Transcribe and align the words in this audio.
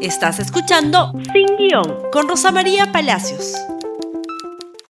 Estás 0.00 0.38
escuchando 0.38 1.12
Sin 1.32 1.56
Guión 1.56 2.08
con 2.12 2.28
Rosa 2.28 2.52
María 2.52 2.92
Palacios. 2.92 3.54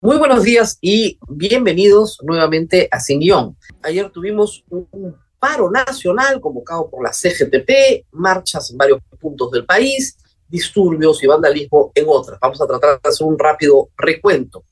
Muy 0.01 0.17
buenos 0.17 0.43
días 0.43 0.77
y 0.81 1.17
bienvenidos 1.29 2.19
nuevamente 2.23 2.89
a 2.91 2.99
Sin 2.99 3.21
Guión. 3.21 3.55
Ayer 3.83 4.09
tuvimos 4.09 4.65
un 4.69 5.15
paro 5.39 5.71
nacional 5.71 6.41
convocado 6.41 6.89
por 6.89 7.05
la 7.05 7.11
CGTP, 7.13 8.05
marchas 8.11 8.69
en 8.71 8.77
varios 8.77 8.99
puntos 9.17 9.49
del 9.51 9.65
país, 9.65 10.17
disturbios 10.49 11.23
y 11.23 11.27
vandalismo 11.27 11.93
en 11.95 12.05
otras. 12.09 12.37
Vamos 12.41 12.59
a 12.59 12.67
tratar 12.67 13.01
de 13.01 13.09
hacer 13.09 13.25
un 13.25 13.39
rápido 13.39 13.89
recuento. 13.97 14.65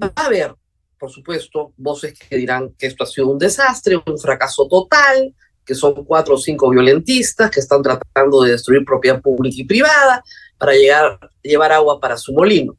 Va 0.00 0.12
a 0.14 0.26
haber, 0.26 0.54
por 0.96 1.10
supuesto, 1.10 1.72
voces 1.76 2.16
que 2.16 2.36
dirán 2.36 2.72
que 2.78 2.86
esto 2.86 3.02
ha 3.02 3.06
sido 3.08 3.26
un 3.26 3.38
desastre, 3.38 3.96
un 3.96 4.16
fracaso 4.16 4.68
total, 4.68 5.34
que 5.70 5.76
son 5.76 6.04
cuatro 6.04 6.34
o 6.34 6.36
cinco 6.36 6.68
violentistas 6.68 7.48
que 7.48 7.60
están 7.60 7.80
tratando 7.80 8.42
de 8.42 8.50
destruir 8.50 8.84
propiedad 8.84 9.22
pública 9.22 9.54
y 9.56 9.64
privada 9.64 10.20
para 10.58 10.72
llegar, 10.72 11.30
llevar 11.44 11.70
agua 11.70 12.00
para 12.00 12.16
su 12.16 12.32
molino. 12.32 12.76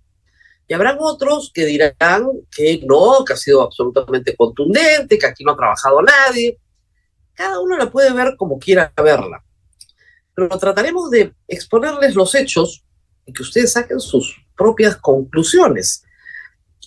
Y 0.67 0.73
habrán 0.73 0.97
otros 0.99 1.51
que 1.53 1.65
dirán 1.65 1.93
que 2.53 2.81
no, 2.83 3.23
que 3.23 3.31
ha 3.31 3.37
sido 3.37 3.61
absolutamente 3.61 4.35
contundente, 4.35 5.17
que 5.17 5.25
aquí 5.25 5.45
no 5.45 5.53
ha 5.53 5.55
trabajado 5.55 6.01
nadie. 6.01 6.57
Cada 7.33 7.61
uno 7.61 7.77
la 7.77 7.89
puede 7.89 8.11
ver 8.11 8.35
como 8.35 8.59
quiera 8.59 8.91
verla. 9.01 9.41
Pero 10.35 10.49
trataremos 10.59 11.09
de 11.09 11.33
exponerles 11.47 12.13
los 12.13 12.35
hechos 12.35 12.83
y 13.25 13.31
que 13.31 13.43
ustedes 13.43 13.71
saquen 13.71 14.01
sus 14.01 14.35
propias 14.57 14.97
conclusiones. 14.97 16.03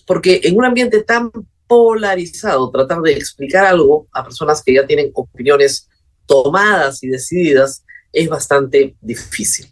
Porque 0.05 0.41
en 0.43 0.55
un 0.55 0.65
ambiente 0.65 1.01
tan 1.01 1.31
polarizado, 1.65 2.69
tratar 2.69 3.01
de 3.01 3.13
explicar 3.13 3.65
algo 3.65 4.07
a 4.11 4.23
personas 4.23 4.61
que 4.61 4.75
ya 4.75 4.85
tienen 4.85 5.09
opiniones 5.15 5.89
tomadas 6.25 7.03
y 7.03 7.07
decididas 7.07 7.83
es 8.11 8.29
bastante 8.29 8.95
difícil. 9.01 9.67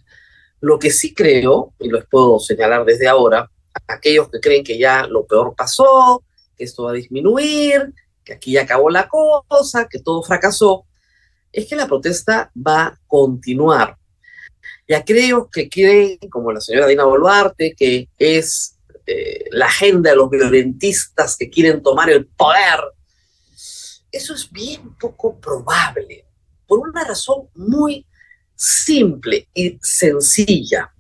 Lo 0.60 0.78
que 0.80 0.92
sí 0.92 1.14
creo, 1.14 1.74
y 1.80 1.90
lo 1.90 2.06
puedo 2.06 2.40
señalar 2.40 2.86
desde 2.86 3.08
ahora, 3.08 3.50
aquellos 3.88 4.30
que 4.30 4.40
creen 4.40 4.64
que 4.64 4.78
ya 4.78 5.08
lo 5.08 5.26
peor 5.26 5.56
pasó, 5.56 6.24
que 6.56 6.64
esto 6.64 6.84
va 6.84 6.92
a 6.92 6.96
disminuir, 6.96 7.94
que 8.24 8.34
aquí 8.34 8.54
ya 8.54 8.62
acabó 8.64 8.90
la 8.90 9.08
cosa, 9.10 9.88
que 9.90 10.00
todo 10.00 10.24
fracasó, 10.24 10.86
es 11.52 11.68
que 11.68 11.76
la 11.76 11.88
protesta 11.88 12.52
va 12.56 12.86
a 12.86 13.00
continuar. 13.08 13.98
Y 14.88 14.94
aquellos 14.94 15.48
que 15.50 15.70
creen, 15.70 16.18
como 16.30 16.52
la 16.52 16.62
señora 16.62 16.88
Dina 16.88 17.06
Boluarte, 17.06 17.74
que 17.78 18.10
es 18.18 18.78
eh, 19.06 19.46
la 19.52 19.68
agenda 19.68 20.12
de 20.12 20.16
los 20.16 20.30
violentistas 20.30 21.38
que 21.38 21.50
quieren 21.50 21.82
tomar 21.82 22.10
el 22.10 22.26
poder, 22.26 22.80
eso 24.12 24.34
es 24.34 24.52
bien 24.52 24.96
poco 24.96 25.40
probable 25.40 26.26
por 26.68 26.80
una 26.80 27.04
razón 27.04 27.50
muy 27.56 28.06
simple 28.56 29.50
y 29.54 29.78
sencilla. 29.82 30.94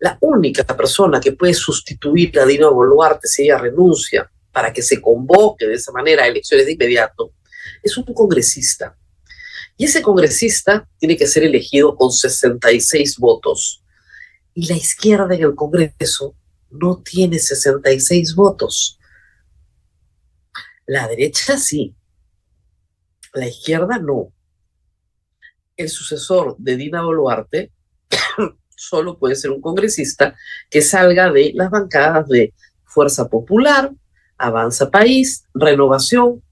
La 0.00 0.18
única 0.20 0.64
persona 0.64 1.20
que 1.20 1.32
puede 1.32 1.54
sustituir 1.54 2.38
a 2.38 2.44
Dino 2.44 2.72
Boluarte 2.74 3.28
si 3.28 3.44
ella 3.44 3.58
renuncia 3.58 4.30
para 4.52 4.72
que 4.72 4.82
se 4.82 5.00
convoque 5.00 5.66
de 5.66 5.74
esa 5.74 5.92
manera 5.92 6.24
a 6.24 6.28
elecciones 6.28 6.66
de 6.66 6.72
inmediato 6.72 7.32
es 7.82 7.96
un 7.96 8.04
congresista. 8.04 8.96
Y 9.76 9.86
ese 9.86 10.02
congresista 10.02 10.88
tiene 10.98 11.16
que 11.16 11.26
ser 11.26 11.44
elegido 11.44 11.96
con 11.96 12.12
66 12.12 13.18
votos. 13.18 13.82
Y 14.52 14.66
la 14.68 14.76
izquierda 14.76 15.34
en 15.34 15.42
el 15.42 15.54
Congreso 15.54 16.36
no 16.70 17.02
tiene 17.02 17.38
66 17.38 18.34
votos. 18.34 18.98
La 20.86 21.08
derecha 21.08 21.58
sí. 21.58 21.96
La 23.32 23.48
izquierda 23.48 23.98
no 23.98 24.33
el 25.76 25.88
sucesor 25.88 26.56
de 26.58 26.76
Dina 26.76 27.02
Boluarte 27.02 27.72
solo 28.76 29.18
puede 29.18 29.34
ser 29.34 29.50
un 29.50 29.60
congresista 29.60 30.36
que 30.70 30.82
salga 30.82 31.30
de 31.30 31.52
las 31.54 31.70
bancadas 31.70 32.28
de 32.28 32.54
Fuerza 32.84 33.28
Popular, 33.28 33.92
Avanza 34.38 34.90
País, 34.90 35.44
Renovación, 35.54 36.42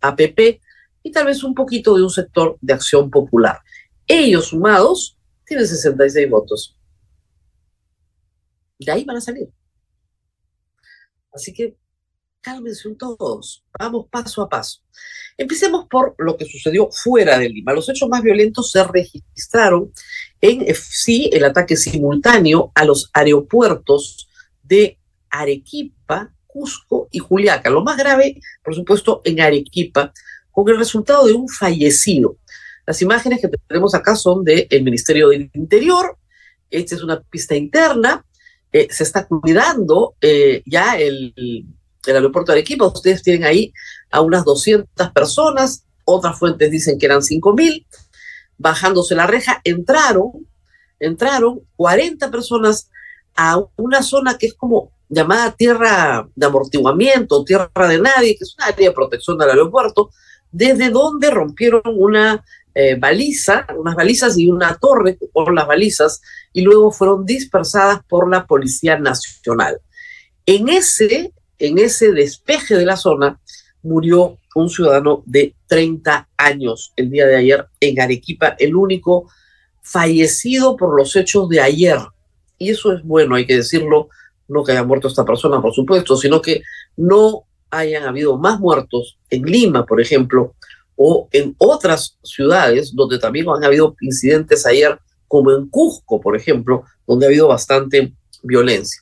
APP 0.00 0.60
y 1.02 1.10
tal 1.10 1.26
vez 1.26 1.42
un 1.44 1.54
poquito 1.54 1.96
de 1.96 2.02
un 2.02 2.10
sector 2.10 2.56
de 2.60 2.72
acción 2.72 3.10
popular. 3.10 3.60
Ellos 4.06 4.48
sumados 4.48 5.16
tienen 5.44 5.66
66 5.66 6.30
votos. 6.30 6.76
De 8.78 8.90
ahí 8.90 9.04
van 9.04 9.16
a 9.16 9.20
salir. 9.20 9.48
Así 11.32 11.52
que 11.52 11.76
cálmense 12.42 12.88
un 12.88 12.98
todos, 12.98 13.64
vamos 13.78 14.06
paso 14.10 14.42
a 14.42 14.48
paso. 14.48 14.80
Empecemos 15.38 15.86
por 15.88 16.14
lo 16.18 16.36
que 16.36 16.44
sucedió 16.44 16.90
fuera 16.90 17.38
de 17.38 17.48
Lima. 17.48 17.72
Los 17.72 17.88
hechos 17.88 18.08
más 18.08 18.22
violentos 18.22 18.70
se 18.70 18.84
registraron 18.84 19.92
en 20.40 20.62
eh, 20.62 20.74
sí 20.74 21.30
el 21.32 21.44
ataque 21.44 21.76
simultáneo 21.76 22.72
a 22.74 22.84
los 22.84 23.10
aeropuertos 23.14 24.28
de 24.62 24.98
Arequipa, 25.30 26.34
Cusco 26.46 27.08
y 27.10 27.20
Juliaca. 27.20 27.70
Lo 27.70 27.82
más 27.82 27.96
grave, 27.96 28.40
por 28.62 28.74
supuesto, 28.74 29.22
en 29.24 29.40
Arequipa, 29.40 30.12
con 30.50 30.68
el 30.68 30.76
resultado 30.76 31.26
de 31.26 31.32
un 31.32 31.48
fallecido. 31.48 32.36
Las 32.86 33.00
imágenes 33.00 33.40
que 33.40 33.48
tenemos 33.48 33.94
acá 33.94 34.16
son 34.16 34.44
del 34.44 34.82
Ministerio 34.82 35.28
del 35.28 35.50
Interior. 35.54 36.18
Esta 36.68 36.96
es 36.96 37.02
una 37.02 37.20
pista 37.22 37.54
interna. 37.54 38.26
Eh, 38.72 38.88
se 38.90 39.04
está 39.04 39.26
cuidando 39.26 40.16
eh, 40.20 40.62
ya 40.66 40.98
el, 40.98 41.34
el 42.06 42.16
aeropuerto 42.16 42.52
de 42.52 42.58
Arequipa. 42.58 42.86
Ustedes 42.86 43.22
tienen 43.22 43.44
ahí 43.44 43.72
a 44.10 44.20
unas 44.20 44.44
200 44.44 45.10
personas, 45.12 45.84
otras 46.04 46.38
fuentes 46.38 46.70
dicen 46.70 46.98
que 46.98 47.06
eran 47.06 47.20
5.000, 47.20 47.86
bajándose 48.58 49.14
la 49.14 49.26
reja, 49.26 49.60
entraron, 49.64 50.46
entraron 50.98 51.60
40 51.76 52.30
personas 52.30 52.88
a 53.36 53.60
una 53.76 54.02
zona 54.02 54.36
que 54.36 54.46
es 54.46 54.54
como 54.54 54.92
llamada 55.08 55.52
tierra 55.52 56.28
de 56.34 56.46
amortiguamiento, 56.46 57.44
tierra 57.44 57.88
de 57.88 58.00
nadie, 58.00 58.36
que 58.36 58.44
es 58.44 58.54
una 58.56 58.66
área 58.66 58.88
de 58.88 58.94
protección 58.94 59.36
del 59.36 59.50
aeropuerto, 59.50 60.10
desde 60.50 60.90
donde 60.90 61.30
rompieron 61.30 61.82
una 61.84 62.44
eh, 62.74 62.96
baliza, 62.98 63.66
unas 63.76 63.94
balizas 63.94 64.38
y 64.38 64.50
una 64.50 64.76
torre 64.78 65.18
por 65.32 65.52
las 65.52 65.66
balizas, 65.66 66.22
y 66.52 66.62
luego 66.62 66.90
fueron 66.90 67.26
dispersadas 67.26 68.00
por 68.08 68.30
la 68.30 68.46
Policía 68.46 68.98
Nacional. 68.98 69.80
En 70.46 70.70
ese, 70.70 71.32
en 71.62 71.78
ese 71.78 72.10
despeje 72.10 72.76
de 72.76 72.84
la 72.84 72.96
zona, 72.96 73.40
murió 73.82 74.38
un 74.54 74.68
ciudadano 74.68 75.22
de 75.26 75.54
30 75.68 76.28
años 76.36 76.92
el 76.96 77.08
día 77.08 77.26
de 77.26 77.36
ayer 77.36 77.66
en 77.80 78.00
Arequipa, 78.00 78.56
el 78.58 78.74
único 78.74 79.30
fallecido 79.80 80.76
por 80.76 80.96
los 80.96 81.14
hechos 81.14 81.48
de 81.48 81.60
ayer. 81.60 81.98
Y 82.58 82.70
eso 82.70 82.92
es 82.92 83.02
bueno, 83.04 83.36
hay 83.36 83.46
que 83.46 83.56
decirlo, 83.56 84.08
no 84.48 84.64
que 84.64 84.72
haya 84.72 84.84
muerto 84.84 85.06
esta 85.06 85.24
persona, 85.24 85.62
por 85.62 85.72
supuesto, 85.72 86.16
sino 86.16 86.42
que 86.42 86.62
no 86.96 87.44
hayan 87.70 88.04
habido 88.04 88.36
más 88.36 88.58
muertos 88.58 89.18
en 89.30 89.42
Lima, 89.42 89.86
por 89.86 90.00
ejemplo, 90.00 90.54
o 90.96 91.28
en 91.30 91.54
otras 91.58 92.18
ciudades 92.24 92.92
donde 92.94 93.18
también 93.18 93.46
han 93.48 93.64
habido 93.64 93.96
incidentes 94.00 94.66
ayer, 94.66 94.98
como 95.28 95.52
en 95.52 95.68
Cusco, 95.68 96.20
por 96.20 96.36
ejemplo, 96.36 96.84
donde 97.06 97.26
ha 97.26 97.28
habido 97.28 97.48
bastante 97.48 98.12
violencia. 98.42 99.00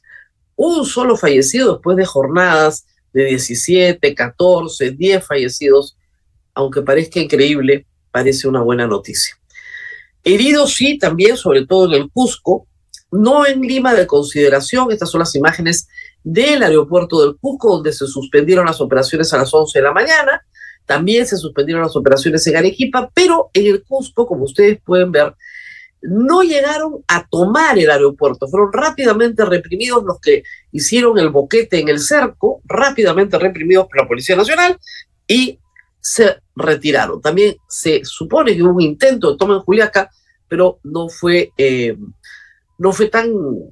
Un 0.63 0.85
solo 0.85 1.17
fallecido 1.17 1.73
después 1.73 1.97
de 1.97 2.05
jornadas 2.05 2.85
de 3.15 3.25
17, 3.25 4.15
14, 4.15 4.91
10 4.91 5.27
fallecidos, 5.27 5.97
aunque 6.53 6.83
parezca 6.83 7.19
increíble, 7.19 7.87
parece 8.11 8.47
una 8.47 8.61
buena 8.61 8.87
noticia. 8.87 9.39
Heridos 10.23 10.75
sí, 10.75 10.99
también, 10.99 11.39
sobre 11.39 11.65
todo 11.65 11.87
en 11.87 12.03
el 12.03 12.11
Cusco, 12.11 12.67
no 13.11 13.47
en 13.47 13.63
Lima 13.63 13.95
de 13.95 14.07
consideración, 14.07 14.93
estas 14.93 15.11
son 15.11 15.21
las 15.21 15.35
imágenes 15.35 15.89
del 16.23 16.63
aeropuerto 16.63 17.23
del 17.23 17.39
Cusco, 17.39 17.77
donde 17.77 17.95
se 17.95 18.07
suspendieron 18.07 18.67
las 18.67 18.83
operaciones 18.83 19.33
a 19.33 19.39
las 19.39 19.55
11 19.55 19.79
de 19.79 19.83
la 19.83 19.95
mañana, 19.95 20.45
también 20.85 21.27
se 21.27 21.39
suspendieron 21.39 21.85
las 21.85 21.97
operaciones 21.97 22.47
en 22.47 22.59
Arequipa, 22.59 23.11
pero 23.15 23.49
en 23.55 23.65
el 23.65 23.83
Cusco, 23.83 24.27
como 24.27 24.45
ustedes 24.45 24.79
pueden 24.85 25.11
ver, 25.11 25.35
no 26.03 26.43
llegaron 26.43 27.05
a 27.09 27.27
tomar 27.29 27.79
el 27.79 27.91
aeropuerto, 27.91 28.49
fueron 28.49 28.73
rápidamente 28.73 29.45
reprimidos 29.45 30.03
los 30.05 30.19
que 30.21 30.43
hicieron 30.73 31.19
el 31.19 31.29
boquete 31.29 31.79
en 31.79 31.89
el 31.89 32.01
cerco, 32.01 32.63
rápidamente 32.65 33.39
reprimidos 33.39 33.87
por 33.87 33.99
la 33.99 34.09
Policía 34.09 34.37
Nacional 34.37 34.79
y 35.27 35.59
se 36.01 36.37
retiraron. 36.57 37.21
También 37.21 37.57
se 37.69 38.05
supone 38.05 38.55
que 38.55 38.63
hubo 38.63 38.75
un 38.75 38.81
intento 38.81 39.31
de 39.31 39.37
toma 39.37 39.55
en 39.55 39.61
Juliaca, 39.61 40.11
pero 40.49 40.81
no 40.85 41.09
fue, 41.09 41.53
eh, 41.59 41.97
no 42.79 42.93
fue 42.93 43.09
tan 43.09 43.31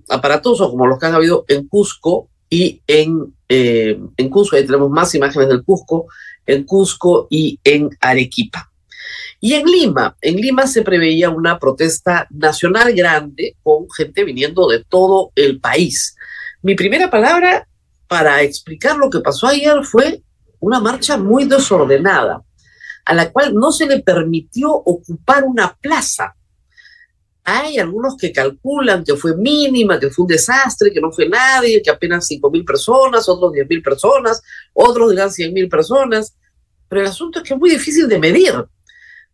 aparatoso 0.08 0.70
como 0.70 0.86
los 0.86 0.98
que 0.98 1.06
han 1.06 1.14
habido 1.14 1.44
en 1.48 1.66
Cusco 1.66 2.28
y 2.50 2.82
en, 2.86 3.34
eh, 3.48 3.98
en 4.16 4.30
Cusco, 4.30 4.56
ahí 4.56 4.66
tenemos 4.66 4.90
más 4.90 5.14
imágenes 5.14 5.48
del 5.48 5.64
Cusco, 5.64 6.06
en 6.46 6.64
Cusco 6.64 7.26
y 7.30 7.58
en 7.64 7.90
Arequipa. 8.00 8.67
Y 9.40 9.54
en 9.54 9.66
Lima, 9.66 10.16
en 10.20 10.36
Lima 10.36 10.66
se 10.66 10.82
preveía 10.82 11.30
una 11.30 11.58
protesta 11.58 12.26
nacional 12.30 12.92
grande 12.92 13.56
con 13.62 13.86
gente 13.96 14.24
viniendo 14.24 14.66
de 14.68 14.84
todo 14.84 15.30
el 15.36 15.60
país. 15.60 16.16
Mi 16.62 16.74
primera 16.74 17.08
palabra 17.08 17.68
para 18.08 18.42
explicar 18.42 18.96
lo 18.96 19.10
que 19.10 19.20
pasó 19.20 19.46
ayer 19.46 19.84
fue 19.84 20.22
una 20.58 20.80
marcha 20.80 21.16
muy 21.16 21.44
desordenada, 21.44 22.42
a 23.04 23.14
la 23.14 23.30
cual 23.30 23.54
no 23.54 23.70
se 23.70 23.86
le 23.86 24.00
permitió 24.00 24.72
ocupar 24.72 25.44
una 25.44 25.76
plaza. 25.80 26.34
hay 27.44 27.78
algunos 27.78 28.16
que 28.18 28.30
calculan 28.30 29.04
que 29.04 29.16
fue 29.16 29.34
mínima, 29.34 29.98
que 29.98 30.10
fue 30.10 30.24
un 30.24 30.28
desastre, 30.28 30.92
que 30.92 31.00
no 31.00 31.10
fue 31.10 31.28
nadie, 31.28 31.80
que 31.80 31.90
apenas 31.90 32.26
5 32.26 32.50
mil 32.50 32.62
personas, 32.62 33.26
otros 33.26 33.52
10 33.52 33.68
mil 33.68 33.82
personas, 33.82 34.42
otros 34.74 35.10
dirán 35.10 35.30
100 35.30 35.54
mil 35.54 35.68
personas, 35.68 36.34
pero 36.88 37.00
el 37.00 37.06
asunto 37.06 37.38
es 37.38 37.48
que 37.48 37.54
es 37.54 37.60
muy 37.60 37.70
difícil 37.70 38.06
de 38.06 38.18
medir, 38.18 38.66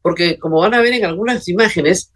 porque 0.04 0.38
como 0.38 0.60
van 0.60 0.74
a 0.74 0.82
ver 0.82 0.92
en 0.92 1.06
algunas 1.06 1.48
imágenes, 1.48 2.12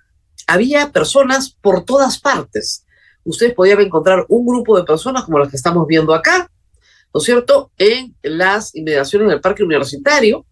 había 0.46 0.93
personas 0.93 1.56
por 1.62 1.87
todas 1.87 2.20
partes. 2.20 2.85
Ustedes 3.25 3.55
podían 3.55 3.81
encontrar 3.81 4.26
un 4.29 4.46
grupo 4.46 4.76
de 4.76 4.85
personas 4.85 5.25
como 5.25 5.38
las 5.38 5.49
que 5.49 5.56
estamos 5.56 5.87
viendo 5.87 6.12
acá, 6.12 6.50
¿no 7.14 7.19
es 7.19 7.25
cierto?, 7.25 7.73
en 7.79 8.14
las 8.23 8.75
inmediaciones 8.75 9.31
del 9.31 9.40
parque 9.40 9.62
universitario, 9.62 10.44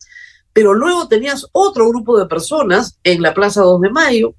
pero 0.55 0.73
luego 0.73 1.09
tenías 1.09 1.47
otro 1.53 1.87
grupo 1.91 2.19
de 2.19 2.25
personas 2.25 2.99
en 3.05 3.21
la 3.21 3.35
Plaza 3.35 3.61
2 3.61 3.82
de 3.82 3.91
Mayo, 3.91 4.35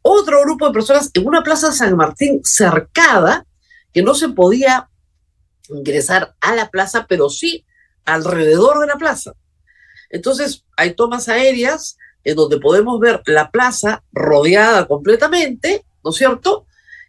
otro 0.00 0.40
grupo 0.40 0.66
de 0.66 0.72
personas 0.72 1.10
en 1.12 1.26
una 1.26 1.42
Plaza 1.42 1.72
San 1.72 1.94
Martín 1.94 2.40
cercada, 2.42 3.44
que 3.92 4.02
no 4.02 4.14
se 4.14 4.30
podía 4.30 4.88
ingresar 5.68 6.34
a 6.40 6.54
la 6.54 6.70
plaza, 6.70 7.04
pero 7.06 7.28
sí 7.28 7.66
alrededor 8.06 8.80
de 8.80 8.86
la 8.86 8.96
plaza. 8.96 9.34
Entonces, 10.08 10.64
hay 10.78 10.94
tomas 10.94 11.28
aéreas 11.28 11.98
en 12.24 12.36
donde 12.36 12.58
podemos 12.58 12.98
ver 13.00 13.22
la 13.26 13.50
plaza 13.50 14.02
rodeada 14.12 14.86
completamente, 14.86 15.84
¿no 16.04 16.10
es 16.10 16.16
cierto? 16.16 16.66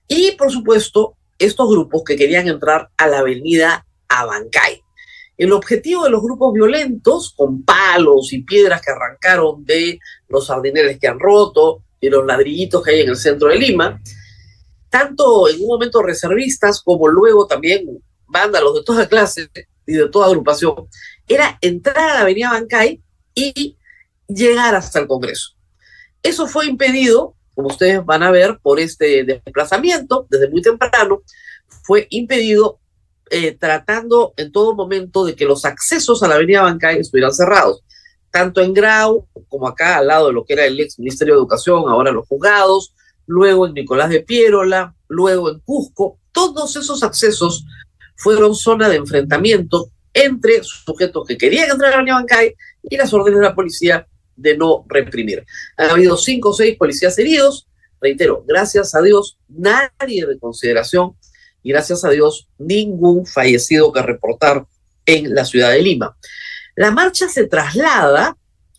Y, 0.07 0.31
por 0.31 0.51
supuesto, 0.51 1.15
estos 1.37 1.69
grupos 1.69 2.03
que 2.05 2.15
querían 2.15 2.47
entrar 2.47 2.89
a 2.97 3.07
la 3.07 3.19
avenida 3.19 3.85
Abancay. 4.07 4.81
El 5.37 5.53
objetivo 5.53 6.03
de 6.03 6.11
los 6.11 6.21
grupos 6.21 6.53
violentos, 6.53 7.33
con 7.35 7.63
palos 7.63 8.31
y 8.31 8.43
piedras 8.43 8.81
que 8.81 8.91
arrancaron 8.91 9.65
de 9.65 9.99
los 10.27 10.47
sardineles 10.47 10.99
que 10.99 11.07
han 11.07 11.19
roto 11.19 11.83
y 11.99 12.09
los 12.09 12.25
ladrillitos 12.25 12.83
que 12.83 12.91
hay 12.91 13.01
en 13.01 13.09
el 13.09 13.15
centro 13.15 13.47
de 13.47 13.57
Lima, 13.57 13.99
tanto 14.89 15.49
en 15.49 15.61
un 15.61 15.67
momento 15.67 16.03
reservistas 16.03 16.81
como 16.81 17.07
luego 17.07 17.47
también 17.47 18.03
vándalos 18.27 18.75
de 18.75 18.83
toda 18.83 19.07
clase 19.07 19.49
y 19.87 19.93
de 19.93 20.09
toda 20.09 20.27
agrupación, 20.27 20.75
era 21.27 21.57
entrar 21.61 22.11
a 22.11 22.13
la 22.15 22.21
avenida 22.21 22.51
Bancay 22.51 23.01
y 23.33 23.77
llegar 24.33 24.75
hasta 24.75 24.99
el 24.99 25.07
Congreso. 25.07 25.55
Eso 26.23 26.47
fue 26.47 26.67
impedido, 26.67 27.35
como 27.55 27.67
ustedes 27.69 28.05
van 28.05 28.23
a 28.23 28.31
ver, 28.31 28.59
por 28.61 28.79
este 28.79 29.23
desplazamiento 29.23 30.27
desde 30.29 30.49
muy 30.49 30.61
temprano, 30.61 31.21
fue 31.83 32.07
impedido 32.09 32.79
eh, 33.29 33.55
tratando 33.57 34.33
en 34.37 34.51
todo 34.51 34.75
momento 34.75 35.25
de 35.25 35.35
que 35.35 35.45
los 35.45 35.65
accesos 35.65 36.21
a 36.21 36.27
la 36.27 36.35
avenida 36.35 36.63
Bancay 36.63 36.99
estuvieran 36.99 37.33
cerrados, 37.33 37.81
tanto 38.29 38.61
en 38.61 38.73
Grau 38.73 39.27
como 39.47 39.67
acá 39.67 39.97
al 39.97 40.07
lado 40.07 40.27
de 40.27 40.33
lo 40.33 40.45
que 40.45 40.53
era 40.53 40.65
el 40.65 40.79
ex 40.79 40.99
Ministerio 40.99 41.35
de 41.35 41.39
Educación, 41.39 41.85
ahora 41.87 42.11
los 42.11 42.27
juzgados, 42.27 42.93
luego 43.25 43.65
en 43.65 43.73
Nicolás 43.73 44.09
de 44.09 44.21
Piérola, 44.21 44.93
luego 45.07 45.49
en 45.49 45.59
Cusco, 45.59 46.19
todos 46.31 46.75
esos 46.75 47.03
accesos 47.03 47.65
fueron 48.15 48.53
zona 48.53 48.87
de 48.89 48.97
enfrentamiento 48.97 49.89
entre 50.13 50.63
sujetos 50.63 51.25
que 51.25 51.37
querían 51.37 51.69
entrar 51.69 51.89
a 51.89 51.91
la 51.91 51.97
avenida 51.97 52.15
Bancay 52.15 52.53
y 52.83 52.97
las 52.97 53.13
órdenes 53.13 53.39
de 53.39 53.45
la 53.45 53.55
policía 53.55 54.07
de 54.41 54.57
no 54.57 54.85
reprimir. 54.87 55.45
Han 55.77 55.91
habido 55.91 56.17
cinco 56.17 56.49
o 56.49 56.53
seis 56.53 56.77
policías 56.77 57.17
heridos, 57.17 57.67
reitero, 57.99 58.43
gracias 58.47 58.95
a 58.95 59.01
Dios, 59.01 59.37
nadie 59.47 60.25
de 60.25 60.39
consideración 60.39 61.15
y 61.63 61.71
gracias 61.71 62.03
a 62.03 62.09
Dios, 62.09 62.47
ningún 62.57 63.25
fallecido 63.25 63.91
que 63.91 64.01
reportar 64.01 64.65
en 65.05 65.33
la 65.35 65.45
ciudad 65.45 65.71
de 65.71 65.81
Lima. 65.81 66.15
La 66.75 66.91
marcha 66.91 67.27
se 67.27 67.45
traslada 67.47 68.35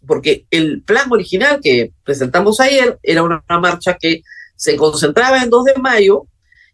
porque 0.07 0.47
el 0.51 0.83
plan 0.83 1.11
original 1.13 1.61
que 1.63 1.93
presentamos 2.05 2.61
ayer 2.61 2.99
era 3.03 3.23
una, 3.23 3.45
marcha 3.49 3.97
que 3.99 4.23
se 4.57 4.77
concentraba 4.77 5.43
en 5.43 5.51
2 5.51 5.65
de 5.65 5.75
mayo 5.75 6.27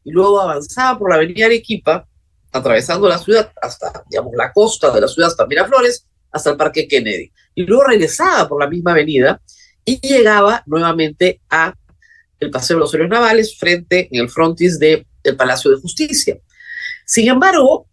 y 0.04 0.10
luego 0.10 0.40
avanzaba 0.40 0.98
por 0.98 1.10
la 1.10 1.16
avenida 1.16 1.46
Arequipa, 1.46 2.06
atravesando 2.52 3.08
la 3.08 3.18
ciudad 3.18 3.52
hasta, 3.60 4.04
digamos, 4.08 4.32
la 4.34 4.52
costa 4.52 4.90
de 4.90 5.02
la 5.02 5.08
ciudad 5.08 5.30
hasta 5.30 5.46
Miraflores, 5.46 6.06
hasta 6.30 6.50
el 6.50 6.56
Parque 6.56 6.86
Kennedy. 6.86 7.32
Y 7.54 7.64
luego 7.64 7.84
regresaba 7.84 8.48
por 8.48 8.60
la 8.60 8.68
misma 8.68 8.92
avenida 8.92 9.40
y 9.84 10.00
llegaba 10.06 10.62
nuevamente 10.66 11.40
a 11.50 11.74
el 12.40 12.50
Paseo 12.50 12.76
de 12.76 12.80
los 12.80 12.94
Héroes 12.94 13.10
Navales 13.10 13.58
frente 13.58 14.08
en 14.12 14.20
el 14.20 14.28
frontis 14.28 14.78
del 14.78 15.06
Palacio 15.36 15.70
de 15.70 15.80
Justicia. 15.80 16.38
Sin 17.04 17.28
embargo, 17.28 17.86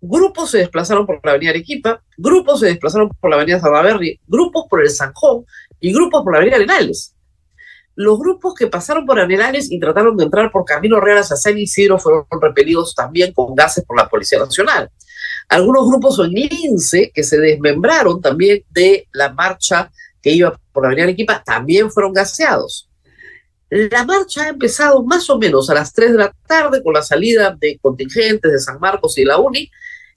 grupos 0.00 0.50
se 0.50 0.58
desplazaron 0.58 1.06
por 1.06 1.20
la 1.24 1.32
avenida 1.32 1.50
Arequipa, 1.50 2.02
grupos 2.16 2.60
se 2.60 2.66
desplazaron 2.66 3.08
por 3.08 3.30
la 3.30 3.36
avenida 3.36 3.60
Salaverry, 3.60 4.20
grupos 4.26 4.64
por 4.68 4.82
el 4.82 4.90
Sanjón 4.90 5.44
y 5.80 5.92
grupos 5.92 6.22
por 6.22 6.32
la 6.32 6.38
avenida 6.38 6.56
Arenales. 6.56 7.14
Los 7.94 8.18
grupos 8.18 8.54
que 8.54 8.66
pasaron 8.66 9.04
por 9.04 9.18
Arenales 9.18 9.70
y 9.70 9.78
trataron 9.78 10.16
de 10.16 10.24
entrar 10.24 10.50
por 10.50 10.64
Camino 10.64 11.00
Real 11.00 11.18
hacia 11.18 11.36
San 11.36 11.58
Isidro 11.58 11.98
fueron 11.98 12.24
repelidos 12.40 12.94
también 12.94 13.32
con 13.32 13.54
gases 13.54 13.84
por 13.84 13.96
la 13.96 14.08
Policía 14.08 14.38
Nacional. 14.38 14.90
Algunos 15.50 15.88
grupos 15.88 16.20
en 16.20 16.30
Lince 16.30 17.10
que 17.12 17.24
se 17.24 17.36
desmembraron 17.36 18.20
también 18.20 18.64
de 18.70 19.08
la 19.12 19.32
marcha 19.32 19.90
que 20.22 20.30
iba 20.30 20.56
por 20.72 20.84
la 20.84 20.90
avenida 20.90 21.04
Arequipa 21.06 21.42
también 21.44 21.90
fueron 21.90 22.12
gaseados. 22.12 22.88
La 23.68 24.04
marcha 24.04 24.44
ha 24.44 24.48
empezado 24.48 25.02
más 25.02 25.28
o 25.28 25.38
menos 25.38 25.68
a 25.68 25.74
las 25.74 25.92
3 25.92 26.12
de 26.12 26.18
la 26.18 26.32
tarde 26.46 26.84
con 26.84 26.94
la 26.94 27.02
salida 27.02 27.56
de 27.58 27.80
contingentes 27.82 28.52
de 28.52 28.60
San 28.60 28.78
Marcos 28.78 29.18
y 29.18 29.24
la 29.24 29.38
UNI 29.38 29.68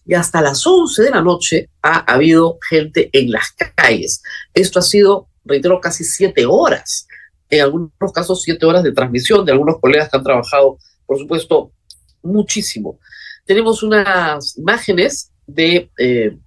y 0.05 0.13
hasta 0.13 0.39
las 0.39 0.67
11 0.67 1.01
de 1.01 1.09
la 1.09 1.23
noche 1.23 1.67
ha 1.81 2.13
habido 2.13 2.59
gente 2.69 3.09
en 3.11 3.31
las 3.31 3.55
calles. 3.75 4.21
Esto 4.53 4.77
ha 4.77 4.83
sido, 4.83 5.29
reitero, 5.45 5.81
casi 5.81 6.03
siete 6.03 6.45
horas. 6.45 7.07
En 7.49 7.61
algunos 7.61 7.91
casos, 8.13 8.43
siete 8.43 8.67
horas 8.67 8.83
de 8.83 8.91
transmisión 8.91 9.43
de 9.45 9.51
algunos 9.51 9.79
colegas 9.79 10.09
que 10.09 10.17
han 10.17 10.23
trabajado, 10.23 10.77
por 11.07 11.17
supuesto, 11.17 11.71
muchísimo 12.21 12.99
tenemos 13.45 13.83
unas 13.83 14.57
imágenes 14.57 15.31
de, 15.45 15.89
eh, 15.97 16.37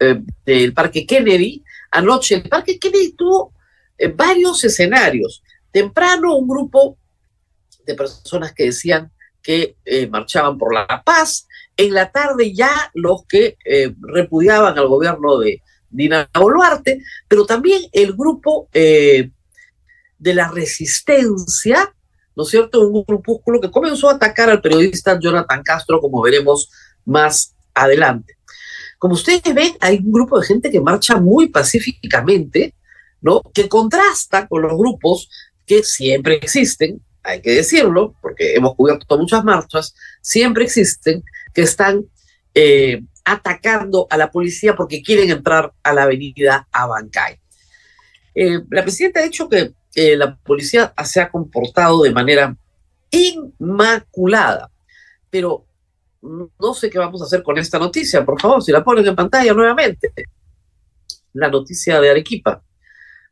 eh, 0.00 0.22
del 0.44 0.72
Parque 0.74 1.06
Kennedy. 1.06 1.62
Anoche 1.90 2.36
el 2.36 2.48
Parque 2.48 2.78
Kennedy 2.78 3.12
tuvo 3.12 3.52
eh, 3.96 4.08
varios 4.08 4.62
escenarios. 4.64 5.42
Temprano 5.70 6.36
un 6.36 6.48
grupo 6.48 6.98
de 7.86 7.94
personas 7.94 8.52
que 8.52 8.64
decían 8.64 9.10
que 9.42 9.76
marchaban 10.10 10.58
por 10.58 10.74
la 10.74 11.02
paz. 11.02 11.46
En 11.74 11.94
la 11.94 12.10
tarde 12.10 12.52
ya 12.52 12.90
los 12.92 13.24
que 13.26 13.56
repudiaban 14.00 14.78
al 14.78 14.88
gobierno 14.88 15.38
de 15.38 15.62
Dina 15.88 16.28
Boluarte, 16.34 17.00
pero 17.26 17.46
también 17.46 17.82
el 17.92 18.12
grupo 18.12 18.68
de 18.72 19.30
la 20.18 20.50
resistencia 20.50 21.94
¿no 22.38 22.44
es 22.44 22.50
cierto? 22.50 22.86
Un 22.88 23.02
grupúsculo 23.04 23.60
que 23.60 23.68
comenzó 23.68 24.08
a 24.08 24.12
atacar 24.12 24.48
al 24.48 24.62
periodista 24.62 25.18
Jonathan 25.18 25.60
Castro, 25.64 26.00
como 26.00 26.22
veremos 26.22 26.70
más 27.04 27.56
adelante. 27.74 28.36
Como 28.96 29.14
ustedes 29.14 29.42
ven, 29.52 29.72
hay 29.80 29.96
un 29.96 30.12
grupo 30.12 30.38
de 30.38 30.46
gente 30.46 30.70
que 30.70 30.80
marcha 30.80 31.16
muy 31.16 31.48
pacíficamente, 31.48 32.76
¿no? 33.20 33.42
Que 33.52 33.68
contrasta 33.68 34.46
con 34.46 34.62
los 34.62 34.78
grupos 34.78 35.28
que 35.66 35.82
siempre 35.82 36.36
existen, 36.36 37.02
hay 37.24 37.42
que 37.42 37.50
decirlo, 37.50 38.14
porque 38.22 38.54
hemos 38.54 38.76
cubierto 38.76 39.18
muchas 39.18 39.42
marchas, 39.42 39.96
siempre 40.20 40.62
existen, 40.62 41.24
que 41.52 41.62
están 41.62 42.04
eh, 42.54 43.02
atacando 43.24 44.06
a 44.10 44.16
la 44.16 44.30
policía 44.30 44.76
porque 44.76 45.02
quieren 45.02 45.28
entrar 45.28 45.72
a 45.82 45.92
la 45.92 46.04
avenida 46.04 46.68
Abancay. 46.70 47.36
Eh, 48.36 48.60
la 48.70 48.82
presidenta 48.84 49.18
ha 49.18 49.24
dicho 49.24 49.48
que 49.48 49.72
la 50.16 50.36
policía 50.36 50.92
se 51.04 51.20
ha 51.20 51.30
comportado 51.30 52.02
de 52.02 52.12
manera 52.12 52.56
inmaculada. 53.10 54.70
Pero 55.30 55.66
no 56.22 56.74
sé 56.74 56.90
qué 56.90 56.98
vamos 56.98 57.20
a 57.22 57.24
hacer 57.24 57.42
con 57.42 57.58
esta 57.58 57.78
noticia. 57.78 58.24
Por 58.24 58.40
favor, 58.40 58.62
si 58.62 58.72
la 58.72 58.84
ponen 58.84 59.06
en 59.06 59.16
pantalla 59.16 59.52
nuevamente. 59.52 60.12
La 61.32 61.48
noticia 61.48 62.00
de 62.00 62.10
Arequipa. 62.10 62.62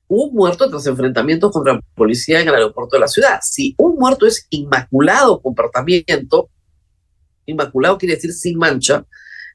Un 0.09 0.35
muerto 0.35 0.69
tras 0.69 0.87
enfrentamientos 0.87 1.51
contra 1.51 1.75
la 1.75 1.81
policía 1.95 2.41
en 2.41 2.49
el 2.49 2.55
aeropuerto 2.55 2.97
de 2.97 3.01
la 3.01 3.09
ciudad. 3.09 3.41
Si 3.43 3.75
un 3.79 3.97
muerto 3.97 4.27
es 4.27 4.47
inmaculado 4.51 5.41
comportamiento, 5.41 6.51
inmaculado 7.45 7.99
quiere 7.99 8.15
decir 8.15 8.33
sin 8.33 8.57
mancha, 8.57 9.05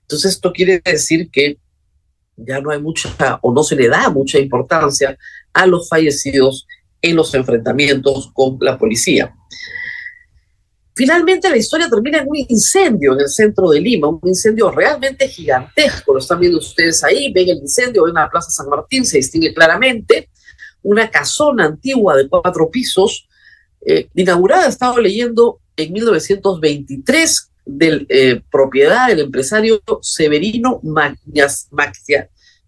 entonces 0.01 0.33
esto 0.33 0.51
quiere 0.51 0.81
decir 0.83 1.29
que 1.31 1.57
ya 2.35 2.59
no 2.59 2.71
hay 2.71 2.81
mucha 2.81 3.09
o 3.41 3.53
no 3.53 3.63
se 3.63 3.75
le 3.75 3.87
da 3.87 4.09
mucha 4.09 4.39
importancia 4.39 5.17
a 5.53 5.65
los 5.65 5.87
fallecidos 5.87 6.67
en 7.01 7.15
los 7.15 7.33
enfrentamientos 7.33 8.31
con 8.33 8.57
la 8.61 8.77
policía. 8.77 9.33
Finalmente 10.93 11.49
la 11.49 11.57
historia 11.57 11.89
termina 11.89 12.19
en 12.19 12.27
un 12.27 12.37
incendio 12.37 13.13
en 13.13 13.21
el 13.21 13.29
centro 13.29 13.69
de 13.69 13.79
Lima, 13.79 14.09
un 14.09 14.19
incendio 14.23 14.69
realmente 14.71 15.27
gigantesco, 15.27 16.13
lo 16.13 16.19
están 16.19 16.39
viendo 16.39 16.59
ustedes 16.59 17.03
ahí, 17.03 17.31
ven 17.31 17.49
el 17.49 17.57
incendio, 17.57 18.03
ven 18.03 18.13
la 18.13 18.29
Plaza 18.29 18.51
San 18.51 18.67
Martín, 18.67 19.05
se 19.05 19.17
distingue 19.17 19.53
claramente, 19.53 20.29
una 20.83 21.09
casona 21.09 21.65
antigua 21.65 22.15
de 22.15 22.27
cuatro 22.27 22.69
pisos, 22.69 23.27
eh, 23.85 24.09
inaugurada, 24.13 24.67
estaba 24.67 24.99
leyendo 24.99 25.59
en 25.77 25.93
1923, 25.93 27.51
de 27.65 28.05
eh, 28.09 28.41
propiedad 28.51 29.07
del 29.07 29.21
empresario 29.21 29.81
Severino 30.01 30.79
Magnas, 30.83 31.69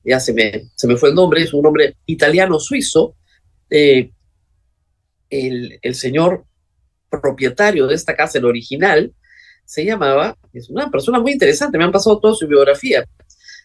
ya 0.06 0.20
se 0.20 0.34
me, 0.34 0.70
se 0.76 0.88
me 0.88 0.98
fue 0.98 1.10
el 1.10 1.16
nombre, 1.16 1.42
es 1.42 1.54
un 1.54 1.64
nombre 1.64 1.98
italiano-suizo, 2.06 3.16
eh, 3.70 4.12
el, 5.34 5.96
señor 5.96 6.46
propietario 7.10 7.88
de 7.88 7.96
esta 7.96 8.16
casa, 8.16 8.38
el 8.38 8.46
original, 8.46 9.14
se 9.66 9.86
llamaba, 9.86 10.38
es 10.52 10.70
una 10.70 10.90
persona 10.90 11.20
muy 11.20 11.32
interesante, 11.32 11.78
me 11.78 11.84
han 11.84 11.92
pasado 11.92 12.20
toda 12.20 12.34
su 12.34 12.48
biografía, 12.48 13.06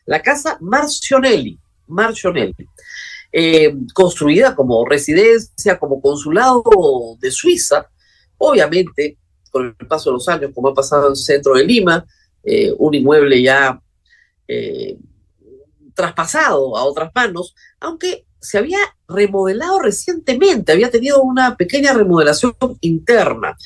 la 0.06 0.22
casa 0.22 0.56
Marcionelli, 0.60 1.58
Marcionelli, 1.86 2.54
eh, 3.32 3.74
construida 3.92 4.54
como 4.54 4.84
residencia, 4.86 5.78
como 5.78 6.00
consulado 6.00 6.62
de 7.20 7.30
Suiza, 7.30 7.86
obviamente, 8.38 9.18
con 9.50 9.76
el 9.78 9.86
paso 9.86 10.10
de 10.10 10.14
los 10.14 10.28
años, 10.28 10.52
como 10.54 10.68
ha 10.68 10.74
pasado 10.74 11.06
en 11.06 11.12
el 11.12 11.16
centro 11.16 11.54
de 11.54 11.64
Lima, 11.64 12.06
eh, 12.42 12.72
un 12.78 12.94
inmueble 12.94 13.42
ya 13.42 13.80
eh, 14.46 14.96
traspasado 15.94 16.76
a 16.76 16.84
otras 16.84 17.10
manos, 17.14 17.54
aunque 17.80 18.24
se 18.40 18.58
había 18.58 18.78
remodelado 19.08 19.80
recientemente, 19.80 20.72
había 20.72 20.90
tenido 20.90 21.22
una 21.22 21.56
pequeña 21.56 21.92
remodelación 21.92 22.54
interna. 22.80 23.56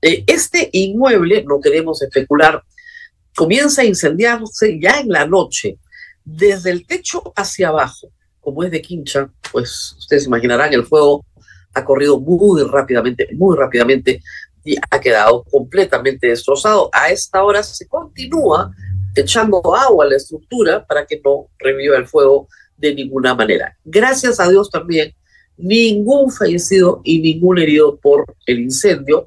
este 0.00 0.68
inmueble, 0.72 1.44
no 1.44 1.60
queremos 1.60 2.02
especular, 2.02 2.62
comienza 3.34 3.82
a 3.82 3.86
incendiarse 3.86 4.78
ya 4.80 5.00
en 5.00 5.08
la 5.08 5.26
noche, 5.26 5.78
desde 6.24 6.70
el 6.70 6.86
techo 6.86 7.32
hacia 7.36 7.68
abajo. 7.68 8.08
Como 8.40 8.62
es 8.62 8.70
de 8.70 8.82
quincha, 8.82 9.30
pues 9.52 9.94
ustedes 9.98 10.26
imaginarán, 10.26 10.72
el 10.72 10.84
fuego 10.84 11.24
ha 11.74 11.84
corrido 11.84 12.20
muy 12.20 12.62
rápidamente, 12.62 13.28
muy 13.34 13.56
rápidamente 13.56 14.22
y 14.64 14.76
ha 14.90 15.00
quedado 15.00 15.44
completamente 15.44 16.28
destrozado. 16.28 16.88
A 16.92 17.10
esta 17.10 17.42
hora 17.42 17.62
se 17.62 17.86
continúa 17.86 18.70
echando 19.14 19.60
agua 19.74 20.04
a 20.04 20.08
la 20.08 20.16
estructura 20.16 20.84
para 20.84 21.06
que 21.06 21.20
no 21.24 21.48
reviva 21.58 21.96
el 21.96 22.06
fuego 22.06 22.48
de 22.76 22.94
ninguna 22.94 23.34
manera. 23.34 23.76
Gracias 23.84 24.40
a 24.40 24.48
Dios 24.48 24.70
también, 24.70 25.14
ningún 25.56 26.30
fallecido 26.30 27.00
y 27.04 27.20
ningún 27.20 27.58
herido 27.58 27.96
por 27.96 28.34
el 28.46 28.60
incendio 28.60 29.26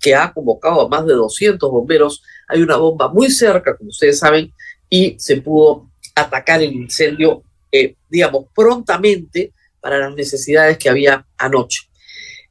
que 0.00 0.14
ha 0.14 0.32
convocado 0.32 0.82
a 0.82 0.88
más 0.88 1.06
de 1.06 1.14
200 1.14 1.70
bomberos. 1.70 2.22
Hay 2.48 2.62
una 2.62 2.76
bomba 2.76 3.08
muy 3.08 3.30
cerca, 3.30 3.76
como 3.76 3.90
ustedes 3.90 4.18
saben, 4.18 4.52
y 4.88 5.16
se 5.18 5.40
pudo 5.40 5.90
atacar 6.14 6.62
el 6.62 6.72
incendio, 6.72 7.42
eh, 7.70 7.94
digamos, 8.08 8.46
prontamente 8.54 9.52
para 9.80 9.98
las 9.98 10.14
necesidades 10.14 10.78
que 10.78 10.88
había 10.88 11.26
anoche. 11.36 11.82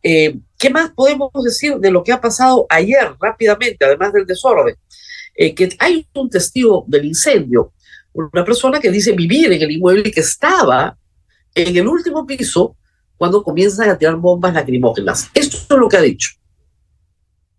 Eh, 0.03 0.37
¿Qué 0.57 0.69
más 0.69 0.91
podemos 0.91 1.31
decir 1.43 1.75
de 1.77 1.91
lo 1.91 2.03
que 2.03 2.11
ha 2.11 2.21
pasado 2.21 2.65
ayer 2.69 3.11
rápidamente, 3.19 3.83
además 3.85 4.13
del 4.13 4.25
desorden? 4.25 4.75
Eh, 5.35 5.53
que 5.53 5.69
hay 5.79 6.07
un 6.15 6.29
testigo 6.29 6.85
del 6.87 7.05
incendio, 7.05 7.73
una 8.17 8.43
persona 8.43 8.79
que 8.79 8.91
dice 8.91 9.11
vivir 9.11 9.51
en 9.51 9.61
el 9.61 9.71
inmueble 9.71 10.09
y 10.09 10.11
que 10.11 10.21
estaba 10.21 10.97
en 11.53 11.77
el 11.77 11.87
último 11.87 12.25
piso 12.25 12.75
cuando 13.17 13.43
comienzan 13.43 13.89
a 13.89 13.97
tirar 13.97 14.15
bombas 14.15 14.53
lacrimógenas. 14.53 15.29
Esto 15.33 15.57
es 15.75 15.79
lo 15.79 15.87
que 15.87 15.97
ha 15.97 16.01
dicho. 16.01 16.31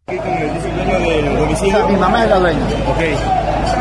Mi 0.06 1.96
mamá 1.96 2.24
es 2.24 2.30
la 2.30 2.38
dueña. 2.38 2.66
Ok. 2.88 3.02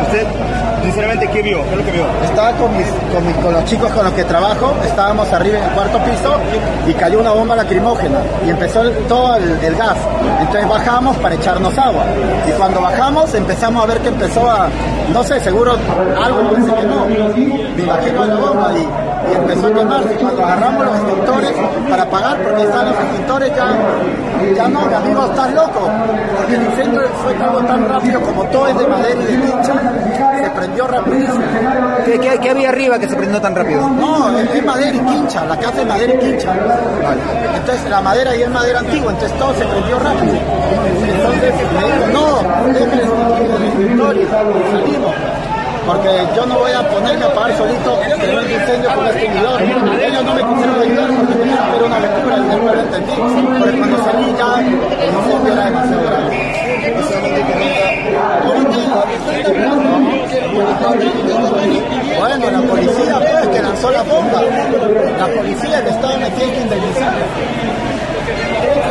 ¿Usted 0.01 0.66
sinceramente, 0.87 1.27
¿qué 1.27 1.41
vio? 1.41 1.61
¿Qué? 1.63 2.25
Estaba 2.25 2.53
con, 2.53 2.75
mis, 2.77 2.87
con, 3.13 3.25
mis, 3.25 3.35
con, 3.37 3.53
los 3.53 3.65
chicos 3.65 3.91
con 3.91 4.05
los 4.05 4.13
que 4.13 4.23
trabajo, 4.23 4.73
estábamos 4.85 5.31
arriba 5.33 5.57
en 5.57 5.63
el 5.65 5.71
cuarto 5.71 5.99
piso 5.99 6.39
y 6.87 6.93
cayó 6.93 7.19
una 7.19 7.31
bomba 7.31 7.55
lacrimógena 7.57 8.19
y 8.45 8.49
empezó 8.49 8.89
todo 9.07 9.35
el, 9.35 9.75
gas. 9.75 9.97
Entonces 10.39 10.69
bajamos 10.69 11.17
para 11.17 11.35
echarnos 11.35 11.77
agua. 11.77 12.05
Y 12.47 12.51
cuando 12.51 12.81
bajamos 12.81 13.33
empezamos 13.33 13.83
a 13.83 13.87
ver 13.87 13.99
que 13.99 14.07
empezó 14.07 14.49
a, 14.49 14.69
no 15.11 15.23
sé, 15.23 15.39
seguro 15.41 15.73
algo 15.73 16.51
parece 16.51 16.73
que 16.73 16.83
no. 16.83 17.05
Me 17.05 17.83
imagino 17.83 18.25
la 18.25 18.35
bomba 18.35 18.71
y, 18.77 19.06
y 19.31 19.35
empezó 19.35 19.67
a 19.67 19.73
quemarse. 19.73 20.15
Cuando 20.15 20.45
agarramos 20.45 20.85
los 20.85 20.95
extintores 20.95 21.51
para 21.89 22.03
apagar, 22.03 22.37
porque 22.43 22.63
están 22.63 22.85
los 22.85 22.99
extintores 22.99 23.51
ya, 23.55 23.67
ya 24.55 24.67
no, 24.67 24.85
mi 24.85 24.93
amigo, 24.93 25.25
estás 25.25 25.53
loco. 25.53 25.89
Porque 26.37 26.55
el 26.55 26.63
incendio 26.63 27.01
fue 27.23 27.35
algo 27.35 27.59
tan 27.59 27.89
rápido 27.89 28.21
como 28.21 28.43
todo 28.45 28.67
es 28.67 28.77
de 28.77 28.87
madera 28.87 29.21
y 29.21 29.25
de 29.25 29.37
pincha, 29.37 29.73
se 30.43 30.49
prendió 30.51 30.87
rapidísimo. 30.87 31.45
¿Qué, 32.05 32.19
qué, 32.19 32.39
qué 32.39 32.49
había 32.49 32.69
arriba 32.69 32.99
que 32.99 33.07
se 33.07 33.15
prendió 33.15 33.41
tan 33.41 33.55
rápido? 33.55 33.89
No, 33.89 34.37
es, 34.39 34.65
madera 34.65 34.95
y 34.95 34.99
quincha, 34.99 35.45
la 35.45 35.57
casa 35.57 35.81
es 35.81 35.87
madera 35.87 36.13
y 36.13 36.17
quincha. 36.17 36.49
Vale. 36.51 37.21
Entonces 37.55 37.89
la 37.89 38.01
madera 38.01 38.31
ahí 38.31 38.41
es 38.43 38.49
madera 38.49 38.79
antigua, 38.79 39.11
entonces 39.11 39.37
todo 39.37 39.53
se 39.53 39.65
prendió 39.65 39.99
rápido. 39.99 40.33
Entonces 41.07 41.53
me 41.73 41.85
dijo, 41.85 42.07
no, 42.13 42.73
déjenme 42.73 43.07
salimos 44.71 45.15
porque 45.87 46.09
yo 46.35 46.45
no 46.45 46.59
voy 46.59 46.71
a 46.73 46.87
ponerme 46.89 47.25
a 47.25 47.33
pagar 47.33 47.57
solito 47.57 47.95
un 47.95 48.51
incendio 48.51 48.93
con 48.93 49.07
este 49.07 49.25
inhibidor. 49.25 49.61
Ellos 49.61 50.23
no 50.25 50.33
me 50.35 50.43
quisieron 50.43 50.81
ayudar 50.81 51.09
porque 51.17 51.33
era 51.77 51.85
una 51.85 51.99
locura, 51.99 52.37
y 52.37 52.43
después 52.43 52.75
lo 52.75 52.81
entendí, 52.81 53.13
cuando 53.79 53.97
salí 54.03 54.35
ya 54.37 54.59
el 54.59 55.13
incendio 55.15 55.53
era 55.53 55.65
demasiado. 55.65 56.07
Bueno, 62.19 62.51
la 62.51 62.61
policía 62.61 63.19
pues 63.19 63.47
que 63.47 63.61
lanzó 63.61 63.91
la 63.91 64.03
bomba, 64.03 64.41
la 65.17 65.27
policía 65.27 65.83
que 65.83 65.89
estaba 65.89 66.17
metida 66.17 66.51
que 66.51 66.61
indemnizar. 66.61 67.13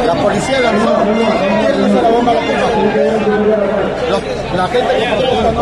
La 0.07 0.15
policía 0.23 0.61
lanzó, 0.61 1.03
¿quién 1.03 1.81
lanzó 1.81 2.03
la 2.03 2.11
bomba 2.11 2.35
la 2.35 2.41
la 4.57 4.69
gente 4.69 4.95
que 4.97 5.05
protesta 5.17 5.53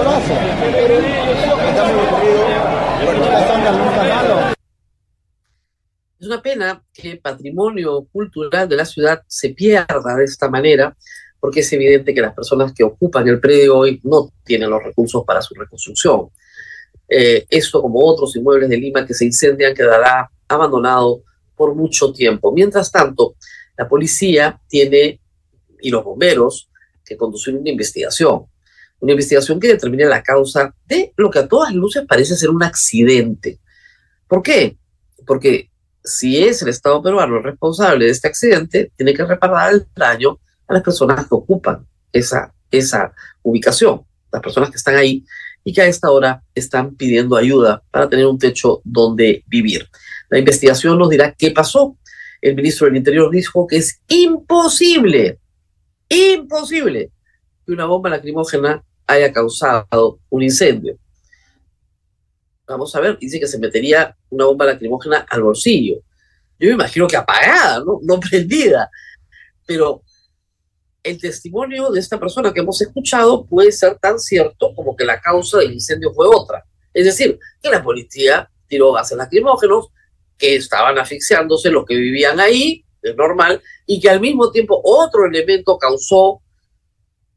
no. 3.73 4.55
Es 6.21 6.27
una 6.27 6.43
pena 6.43 6.83
que 6.93 7.13
el 7.13 7.19
patrimonio 7.21 8.07
cultural 8.13 8.69
de 8.69 8.77
la 8.77 8.85
ciudad 8.85 9.23
se 9.27 9.51
pierda 9.51 10.15
de 10.17 10.25
esta 10.25 10.49
manera, 10.49 10.95
porque 11.41 11.61
es 11.61 11.73
evidente 11.73 12.15
que 12.15 12.21
las 12.21 12.35
personas 12.35 12.73
que 12.73 12.85
ocupan 12.85 13.27
el 13.29 13.41
predio 13.41 13.79
hoy 13.79 14.01
no 14.05 14.31
tienen 14.45 14.71
los 14.71 14.83
recursos 14.83 15.25
para 15.27 15.41
su 15.43 15.55
reconstrucción. 15.55 16.29
Eh, 17.09 17.47
esto, 17.51 17.83
como 17.83 18.01
otros 18.01 18.37
inmuebles 18.37 18.69
de 18.69 18.77
Lima 18.77 19.07
que 19.07 19.15
se 19.15 19.25
incendian, 19.25 19.75
quedará 19.75 20.31
abandonado 20.49 21.23
por 21.57 21.75
mucho 21.75 22.13
tiempo. 22.13 22.53
Mientras 22.53 22.91
tanto, 22.91 23.37
la 23.77 23.89
policía 23.89 24.61
tiene, 24.69 25.21
y 25.81 25.91
los 25.91 26.05
bomberos, 26.05 26.71
que 27.05 27.17
conducir 27.17 27.55
una 27.55 27.71
investigación. 27.71 28.47
Una 29.01 29.13
investigación 29.13 29.61
que 29.61 29.69
determine 29.69 30.07
la 30.07 30.23
causa 30.23 30.75
de 30.87 31.13
lo 31.17 31.31
que 31.31 31.41
a 31.41 31.49
todas 31.49 31.75
luces 31.75 32.05
parece 32.09 32.37
ser 32.37 32.51
un 32.51 32.63
accidente. 32.63 33.61
¿Por 34.27 34.43
qué? 34.43 34.79
Porque 35.27 35.71
si 36.03 36.43
es 36.43 36.63
el 36.63 36.69
Estado 36.69 37.03
peruano 37.03 37.37
el 37.37 37.45
responsable 37.45 38.07
de 38.07 38.11
este 38.11 38.29
accidente, 38.29 38.93
tiene 38.97 39.15
que 39.15 39.25
reparar 39.25 39.73
el 39.73 39.87
daño 39.95 40.39
a 40.67 40.75
las 40.75 40.83
personas 40.83 41.27
que 41.27 41.35
ocupan 41.35 41.87
esa, 42.13 42.55
esa 42.71 43.13
ubicación, 43.43 44.03
las 44.33 44.43
personas 44.43 44.71
que 44.71 44.77
están 44.77 44.97
ahí 44.97 45.25
y 45.65 45.73
que 45.73 45.83
a 45.83 45.87
esta 45.87 46.11
hora 46.11 46.43
están 46.55 46.95
pidiendo 46.95 47.37
ayuda 47.37 47.83
para 47.91 48.09
tener 48.09 48.27
un 48.27 48.39
techo 48.39 48.81
donde 48.85 49.45
vivir. 49.47 49.89
La 50.29 50.39
investigación 50.39 50.99
nos 50.99 51.09
dirá 51.09 51.33
qué 51.33 51.51
pasó. 51.51 51.97
El 52.45 52.57
ministro 52.57 52.87
del 52.87 52.99
Interior 52.99 53.31
dijo 53.31 53.67
que 53.67 53.79
es 53.79 54.03
imposible, 54.07 55.39
imposible 56.11 57.11
que 57.65 57.73
una 57.73 57.87
bomba 57.87 58.11
lacrimógena 58.11 58.85
haya 59.07 59.33
causado 59.33 60.19
un 60.29 60.43
incendio. 60.43 60.99
Vamos 62.67 62.95
a 62.95 63.01
ver, 63.01 63.19
dice 63.19 63.41
que 63.41 63.47
se 63.47 63.59
metería 63.59 64.15
una 64.29 64.45
bomba 64.45 64.67
lacrimógena 64.67 65.25
al 65.31 65.43
bolsillo. 65.43 66.03
Yo 66.59 66.69
me 66.69 66.75
imagino 66.75 67.07
que 67.07 67.17
apagada, 67.17 67.79
no, 67.79 68.01
no 68.03 68.21
prendida. 68.21 68.91
Pero 69.65 70.03
el 71.03 71.19
testimonio 71.19 71.93
de 71.93 72.01
esta 72.01 72.21
persona 72.21 72.53
que 72.53 72.61
hemos 72.61 72.79
escuchado 72.83 73.47
puede 73.47 73.73
ser 73.73 73.99
tan 73.99 74.19
cierto 74.19 74.75
como 74.75 74.95
que 74.95 75.07
la 75.07 75.19
causa 75.19 75.61
del 75.61 75.73
incendio 75.73 76.13
fue 76.13 76.27
otra. 76.27 76.63
Es 76.93 77.07
decir, 77.07 77.39
que 77.63 77.71
la 77.71 77.83
policía 77.83 78.51
tiró 78.67 78.93
gases 78.93 79.17
lacrimógenos, 79.17 79.89
que 80.45 80.57
estaban 80.57 80.99
asfixiándose 80.99 81.71
los 81.71 81.87
que 81.87 81.95
vivían 81.95 82.39
ahí, 82.39 82.85
es 83.03 83.17
normal, 83.17 83.63
y 83.87 83.99
que 83.99 84.11
al 84.11 84.21
mismo 84.21 84.51
tiempo 84.51 84.79
otro 84.85 85.25
elemento 85.25 85.79
causó, 85.79 86.43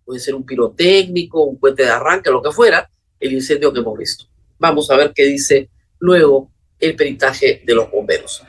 puede 0.03 0.19
ser 0.19 0.35
un 0.35 0.45
pirotécnico, 0.45 1.43
un 1.43 1.57
puente 1.57 1.83
de 1.83 1.89
arranque, 1.89 2.29
lo 2.29 2.41
que 2.41 2.51
fuera, 2.51 2.89
el 3.19 3.31
incendio 3.31 3.71
que 3.71 3.79
hemos 3.79 3.97
visto. 3.97 4.25
Vamos 4.59 4.91
a 4.91 4.97
ver 4.97 5.13
qué 5.15 5.23
dice 5.23 5.69
luego 5.99 6.51
el 6.79 6.95
peritaje 6.95 7.63
de 7.65 7.73
los 7.73 7.89
bomberos. 7.89 8.43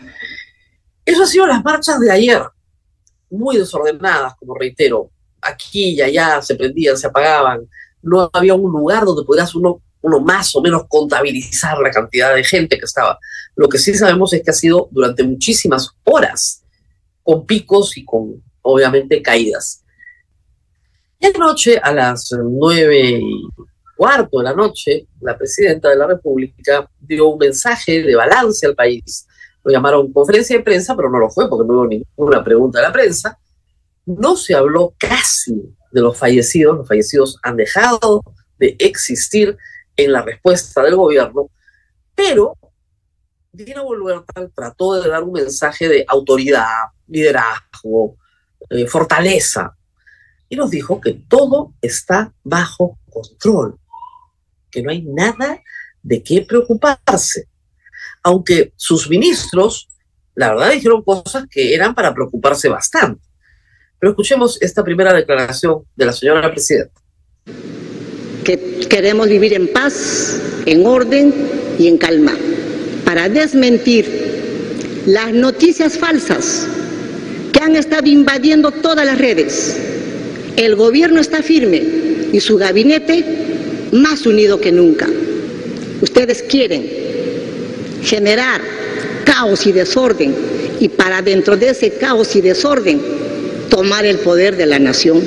Eso 1.05 1.23
ha 1.23 1.27
sido 1.27 1.47
las 1.47 1.63
marchas 1.65 2.01
de 2.01 2.11
ayer 2.11 2.43
muy 3.31 3.59
desordenadas, 3.59 4.35
como 4.37 4.55
reitero, 4.55 5.11
aquí 5.41 5.91
y 5.91 6.03
allá 6.03 6.43
se 6.43 6.57
prendían, 6.57 6.97
se 6.97 7.07
apagaban, 7.07 7.69
no 8.03 8.29
había 8.33 8.55
un 8.55 8.73
lugar 8.73 9.05
donde 9.05 9.25
pudieras 9.25 9.55
uno, 9.55 9.83
uno 10.01 10.21
más 10.21 10.55
o 10.57 10.63
menos 10.63 10.85
contabilizar 10.89 11.79
la 11.79 11.91
cantidad 11.91 12.35
de 12.35 12.43
gente 12.43 12.77
que 12.77 12.85
estaba. 12.87 13.19
Lo 13.59 13.69
que 13.69 13.77
sí 13.77 13.93
sabemos 13.93 14.33
es 14.33 14.43
que 14.43 14.51
ha 14.51 14.55
sido 14.55 14.89
durante 14.91 15.23
muchísimas 15.23 15.91
horas, 16.05 16.63
con 17.23 17.45
picos 17.45 17.99
y 17.99 18.05
con, 18.07 18.43
obviamente, 18.63 19.21
caídas. 19.21 19.85
Y 21.21 21.27
anoche, 21.27 21.79
a 21.79 21.93
las 21.93 22.31
nueve 22.43 23.21
y 23.21 23.49
cuarto 23.97 24.39
de 24.39 24.45
la 24.45 24.55
noche, 24.55 25.07
la 25.21 25.37
presidenta 25.37 25.91
de 25.91 25.97
la 25.97 26.07
República 26.07 26.89
dio 26.99 27.29
un 27.29 27.39
mensaje 27.39 28.03
de 28.03 28.15
balance 28.15 28.67
al 28.67 28.75
país 28.75 29.27
lo 29.69 29.73
llamaron 29.73 30.13
conferencia 30.13 30.57
de 30.57 30.63
prensa, 30.63 30.97
pero 30.97 31.11
no 31.11 31.19
lo 31.19 31.29
fue 31.29 31.49
porque 31.49 31.67
no 31.67 31.75
hubo 31.75 31.87
ninguna 31.87 32.43
pregunta 32.43 32.79
de 32.79 32.87
la 32.87 32.93
prensa. 32.93 33.39
No 34.07 34.37
se 34.37 34.55
habló 34.55 34.95
casi 34.99 35.77
de 35.93 36.01
los 36.01 36.17
fallecidos, 36.17 36.79
los 36.79 36.89
fallecidos 36.89 37.39
han 37.43 37.57
dejado 37.57 38.23
de 38.59 38.77
existir 38.79 39.57
en 39.97 40.13
la 40.13 40.23
respuesta 40.23 40.83
del 40.83 40.97
gobierno, 40.97 41.51
pero 42.15 42.57
Dina 43.65 43.83
Boluarte 43.83 44.51
trató 44.55 45.03
de 45.03 45.09
dar 45.09 45.25
un 45.25 45.33
mensaje 45.33 45.89
de 45.89 46.05
autoridad, 46.07 46.93
liderazgo, 47.09 48.17
eh, 48.71 48.87
fortaleza, 48.87 49.77
y 50.49 50.55
nos 50.55 50.71
dijo 50.71 51.01
que 51.01 51.15
todo 51.29 51.75
está 51.83 52.33
bajo 52.45 53.01
control, 53.11 53.77
que 54.71 54.81
no 54.81 54.93
hay 54.93 55.03
nada 55.03 55.61
de 56.05 56.23
qué 56.23 56.43
preocuparse. 56.43 57.49
Aunque 58.23 58.73
sus 58.77 59.11
ministros, 59.11 59.89
la 60.37 60.51
verdad, 60.51 60.71
dijeron 60.71 61.03
cosas 61.03 61.47
que 61.51 61.75
eran 61.75 61.97
para 61.97 62.15
preocuparse 62.15 62.69
bastante. 62.69 63.21
Pero 63.99 64.13
escuchemos 64.13 64.63
esta 64.63 64.85
primera 64.85 65.13
declaración 65.13 65.83
de 65.97 66.07
la 66.07 66.13
señora 66.13 66.49
presidenta. 66.49 67.01
Que 68.45 68.87
queremos 68.89 69.27
vivir 69.27 69.53
en 69.53 69.73
paz, 69.73 70.41
en 70.65 70.87
orden 70.87 71.35
y 71.77 71.89
en 71.89 71.99
calma, 71.99 72.33
para 73.09 73.27
desmentir 73.27 74.05
las 75.07 75.33
noticias 75.33 75.97
falsas 75.97 76.67
que 77.51 77.59
han 77.59 77.75
estado 77.75 78.07
invadiendo 78.07 78.71
todas 78.71 79.07
las 79.07 79.17
redes. 79.17 79.79
El 80.59 80.77
gobierno 80.77 81.19
está 81.19 81.43
firme 81.43 81.83
y 82.35 82.39
su 82.39 82.59
gabinete 82.59 83.25
más 83.93 84.27
unido 84.27 84.61
que 84.61 84.73
nunca. 84.73 85.09
Ustedes 86.03 86.43
quieren 86.43 86.87
generar 88.03 88.61
caos 89.25 89.67
y 89.67 89.73
desorden 89.73 90.35
y 90.79 90.91
para 90.91 91.23
dentro 91.23 91.57
de 91.57 91.71
ese 91.71 91.93
caos 91.93 92.37
y 92.37 92.43
desorden 92.43 93.01
tomar 93.71 94.05
el 94.05 94.19
poder 94.19 94.55
de 94.55 94.67
la 94.67 94.79
nación. 94.79 95.23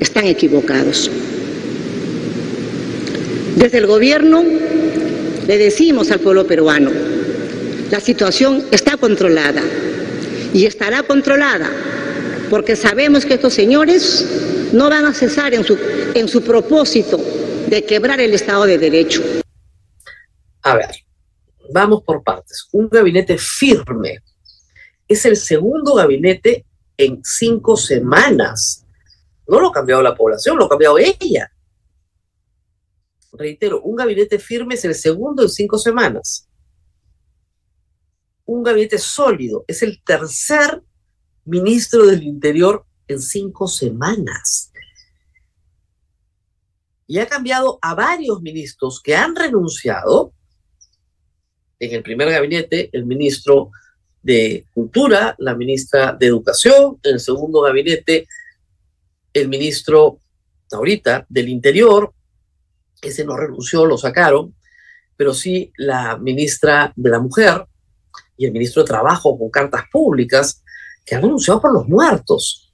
Están 0.00 0.24
equivocados. 0.24 1.10
Desde 3.56 3.76
el 3.76 3.86
gobierno 3.86 4.42
le 5.46 5.58
decimos 5.58 6.10
al 6.10 6.20
pueblo 6.20 6.46
peruano, 6.46 6.90
la 7.90 8.00
situación 8.00 8.64
está 8.70 8.96
controlada 8.96 9.62
y 10.52 10.66
estará 10.66 11.02
controlada 11.02 11.70
porque 12.50 12.76
sabemos 12.76 13.24
que 13.24 13.34
estos 13.34 13.54
señores 13.54 14.70
no 14.72 14.88
van 14.90 15.06
a 15.06 15.12
cesar 15.12 15.54
en 15.54 15.64
su, 15.64 15.78
en 16.14 16.28
su 16.28 16.42
propósito 16.42 17.18
de 17.68 17.84
quebrar 17.84 18.20
el 18.20 18.34
Estado 18.34 18.64
de 18.64 18.78
Derecho. 18.78 19.22
A 20.62 20.76
ver, 20.76 20.90
vamos 21.72 22.02
por 22.04 22.22
partes. 22.22 22.68
Un 22.72 22.88
gabinete 22.88 23.38
firme. 23.38 24.20
Es 25.06 25.24
el 25.24 25.36
segundo 25.36 25.94
gabinete 25.94 26.64
en 26.96 27.20
cinco 27.24 27.76
semanas. 27.76 28.84
No 29.46 29.60
lo 29.60 29.68
ha 29.68 29.72
cambiado 29.72 30.02
la 30.02 30.14
población, 30.14 30.56
lo 30.56 30.64
ha 30.64 30.68
cambiado 30.68 30.98
ella. 30.98 31.50
Reitero, 33.36 33.80
un 33.82 33.96
gabinete 33.96 34.38
firme 34.38 34.74
es 34.74 34.84
el 34.84 34.94
segundo 34.94 35.42
en 35.42 35.48
cinco 35.48 35.78
semanas. 35.78 36.48
Un 38.44 38.62
gabinete 38.62 38.98
sólido 38.98 39.64
es 39.66 39.82
el 39.82 40.02
tercer 40.04 40.82
ministro 41.44 42.06
del 42.06 42.22
Interior 42.22 42.86
en 43.08 43.20
cinco 43.20 43.66
semanas. 43.66 44.72
Y 47.06 47.18
ha 47.18 47.26
cambiado 47.26 47.78
a 47.82 47.94
varios 47.94 48.40
ministros 48.40 49.00
que 49.02 49.16
han 49.16 49.34
renunciado. 49.34 50.32
En 51.78 51.92
el 51.92 52.02
primer 52.02 52.30
gabinete, 52.30 52.88
el 52.92 53.04
ministro 53.04 53.70
de 54.22 54.66
Cultura, 54.72 55.34
la 55.38 55.54
ministra 55.54 56.12
de 56.12 56.26
Educación, 56.26 56.98
en 57.02 57.14
el 57.14 57.20
segundo 57.20 57.60
gabinete, 57.62 58.26
el 59.32 59.48
ministro 59.48 60.20
ahorita 60.70 61.26
del 61.28 61.48
Interior, 61.48 62.14
ese 63.02 63.24
no 63.24 63.36
renunció, 63.36 63.84
lo 63.86 63.98
sacaron, 63.98 64.54
pero 65.16 65.34
sí 65.34 65.72
la 65.76 66.16
ministra 66.16 66.92
de 66.96 67.10
la 67.10 67.20
Mujer 67.20 67.66
y 68.36 68.46
el 68.46 68.52
ministro 68.52 68.82
de 68.82 68.88
Trabajo 68.88 69.38
con 69.38 69.50
cartas 69.50 69.84
públicas 69.90 70.62
que 71.04 71.14
han 71.14 71.22
renunciado 71.22 71.60
por 71.60 71.72
los 71.72 71.86
muertos. 71.86 72.72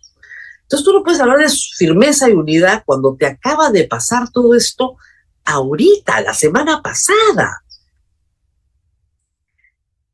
Entonces 0.62 0.84
tú 0.84 0.92
no 0.92 1.02
puedes 1.02 1.20
hablar 1.20 1.38
de 1.38 1.48
firmeza 1.76 2.30
y 2.30 2.32
unidad 2.32 2.84
cuando 2.86 3.16
te 3.16 3.26
acaba 3.26 3.70
de 3.70 3.88
pasar 3.88 4.30
todo 4.30 4.54
esto 4.54 4.96
ahorita, 5.44 6.20
la 6.20 6.32
semana 6.32 6.80
pasada. 6.80 7.64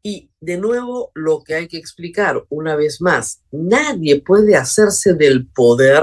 Y 0.02 0.30
de 0.40 0.56
nuevo 0.56 1.10
lo 1.14 1.42
que 1.42 1.54
hay 1.54 1.68
que 1.68 1.76
explicar 1.76 2.42
una 2.48 2.76
vez 2.76 3.00
más, 3.00 3.42
nadie 3.50 4.22
puede 4.22 4.56
hacerse 4.56 5.14
del 5.14 5.46
poder, 5.48 6.02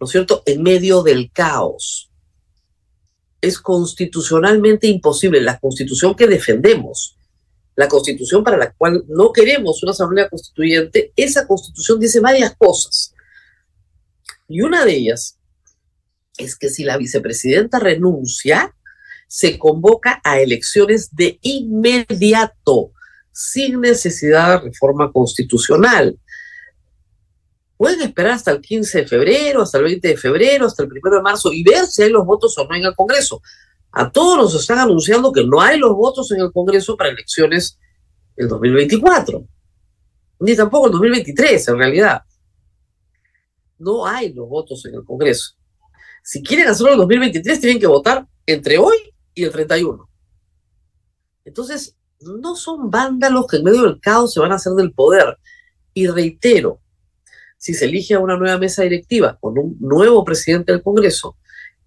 ¿no 0.00 0.06
es 0.06 0.10
cierto?, 0.10 0.42
en 0.46 0.62
medio 0.62 1.02
del 1.02 1.30
caos. 1.30 2.10
Es 3.44 3.58
constitucionalmente 3.58 4.86
imposible, 4.86 5.40
la 5.40 5.58
constitución 5.58 6.14
que 6.14 6.26
defendemos, 6.26 7.16
la 7.76 7.88
constitución 7.88 8.42
para 8.42 8.56
la 8.56 8.72
cual 8.72 9.04
no 9.08 9.32
queremos 9.32 9.82
una 9.82 9.92
asamblea 9.92 10.28
constituyente, 10.28 11.12
esa 11.16 11.46
constitución 11.46 12.00
dice 12.00 12.20
varias 12.20 12.54
cosas. 12.56 13.12
Y 14.48 14.62
una 14.62 14.84
de 14.84 14.92
ellas 14.96 15.38
es 16.38 16.56
que 16.56 16.68
si 16.68 16.84
la 16.84 16.96
vicepresidenta 16.96 17.78
renuncia, 17.78 18.74
se 19.26 19.58
convoca 19.58 20.20
a 20.24 20.40
elecciones 20.40 21.14
de 21.14 21.38
inmediato, 21.42 22.92
sin 23.32 23.80
necesidad 23.80 24.60
de 24.60 24.68
reforma 24.68 25.10
constitucional. 25.10 26.18
Pueden 27.76 28.02
esperar 28.02 28.32
hasta 28.32 28.52
el 28.52 28.60
15 28.60 28.98
de 28.98 29.06
febrero, 29.06 29.62
hasta 29.62 29.78
el 29.78 29.84
20 29.84 30.08
de 30.08 30.16
febrero, 30.16 30.66
hasta 30.66 30.84
el 30.84 30.90
1 30.90 31.16
de 31.16 31.22
marzo 31.22 31.52
y 31.52 31.62
ver 31.62 31.86
si 31.86 32.02
hay 32.02 32.10
los 32.10 32.24
votos 32.24 32.56
o 32.58 32.64
no 32.66 32.74
en 32.74 32.84
el 32.84 32.94
Congreso. 32.94 33.42
A 33.92 34.10
todos 34.10 34.36
nos 34.36 34.60
están 34.60 34.78
anunciando 34.78 35.32
que 35.32 35.44
no 35.44 35.60
hay 35.60 35.78
los 35.78 35.94
votos 35.94 36.30
en 36.32 36.40
el 36.40 36.52
Congreso 36.52 36.96
para 36.96 37.10
elecciones 37.10 37.78
el 38.36 38.48
2024, 38.48 39.46
ni 40.40 40.56
tampoco 40.56 40.86
el 40.86 40.92
2023 40.92 41.68
en 41.68 41.78
realidad. 41.78 42.22
No 43.78 44.06
hay 44.06 44.32
los 44.32 44.48
votos 44.48 44.84
en 44.86 44.94
el 44.94 45.04
Congreso. 45.04 45.54
Si 46.22 46.42
quieren 46.42 46.68
hacerlo 46.68 46.88
en 46.88 46.94
el 46.94 47.00
2023, 47.00 47.60
tienen 47.60 47.80
que 47.80 47.86
votar 47.86 48.26
entre 48.46 48.78
hoy 48.78 48.96
y 49.34 49.44
el 49.44 49.52
31. 49.52 50.08
Entonces, 51.44 51.96
no 52.20 52.56
son 52.56 52.90
vándalos 52.90 53.46
que 53.46 53.58
en 53.58 53.64
medio 53.64 53.82
del 53.82 54.00
caos 54.00 54.32
se 54.32 54.40
van 54.40 54.52
a 54.52 54.56
hacer 54.56 54.72
del 54.72 54.92
poder. 54.92 55.38
Y 55.92 56.06
reitero, 56.08 56.80
si 57.64 57.72
se 57.72 57.86
elige 57.86 58.12
a 58.12 58.18
una 58.18 58.36
nueva 58.36 58.58
mesa 58.58 58.82
directiva 58.82 59.38
con 59.40 59.56
un 59.56 59.78
nuevo 59.80 60.22
presidente 60.22 60.70
del 60.70 60.82
Congreso, 60.82 61.38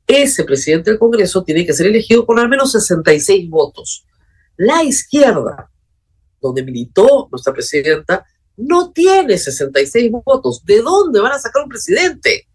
ese 0.08 0.44
presidente 0.44 0.90
del 0.90 0.98
Congreso 0.98 1.44
tiene 1.44 1.68
que 1.68 1.74
ser 1.74 1.86
elegido 1.86 2.26
con 2.26 2.40
al 2.40 2.50
menos 2.50 2.72
66 2.72 3.48
votos. 3.48 4.04
La 4.56 4.84
izquierda, 4.84 5.70
donde 6.42 6.64
militó 6.64 7.28
nuestra 7.32 7.54
presidenta, 7.54 8.26
no 8.56 8.92
tiene 8.92 9.38
66 9.38 10.12
votos. 10.26 10.66
¿De 10.66 10.82
dónde 10.82 11.20
van 11.20 11.34
a 11.34 11.40
sacar 11.40 11.62
un 11.62 11.70
presidente? 11.70 12.48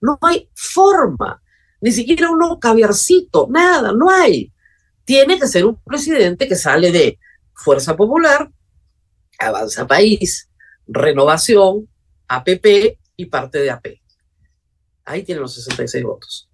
No 0.00 0.18
hay 0.22 0.48
forma, 0.54 1.42
ni 1.82 1.92
siquiera 1.92 2.30
un 2.30 2.58
caviarcito, 2.58 3.48
nada, 3.50 3.92
no 3.92 4.08
hay. 4.08 4.50
Tiene 5.04 5.38
que 5.38 5.46
ser 5.46 5.66
un 5.66 5.78
presidente 5.84 6.48
que 6.48 6.56
sale 6.56 6.90
de 6.90 7.18
Fuerza 7.52 7.94
Popular, 7.94 8.50
Avanza 9.38 9.86
País, 9.86 10.48
Renovación, 10.86 11.91
APP 12.36 12.98
y 13.16 13.26
parte 13.26 13.58
de 13.58 13.70
AP. 13.70 13.86
Ahí 15.04 15.22
tienen 15.24 15.42
los 15.42 15.54
66 15.54 16.04
votos. 16.04 16.48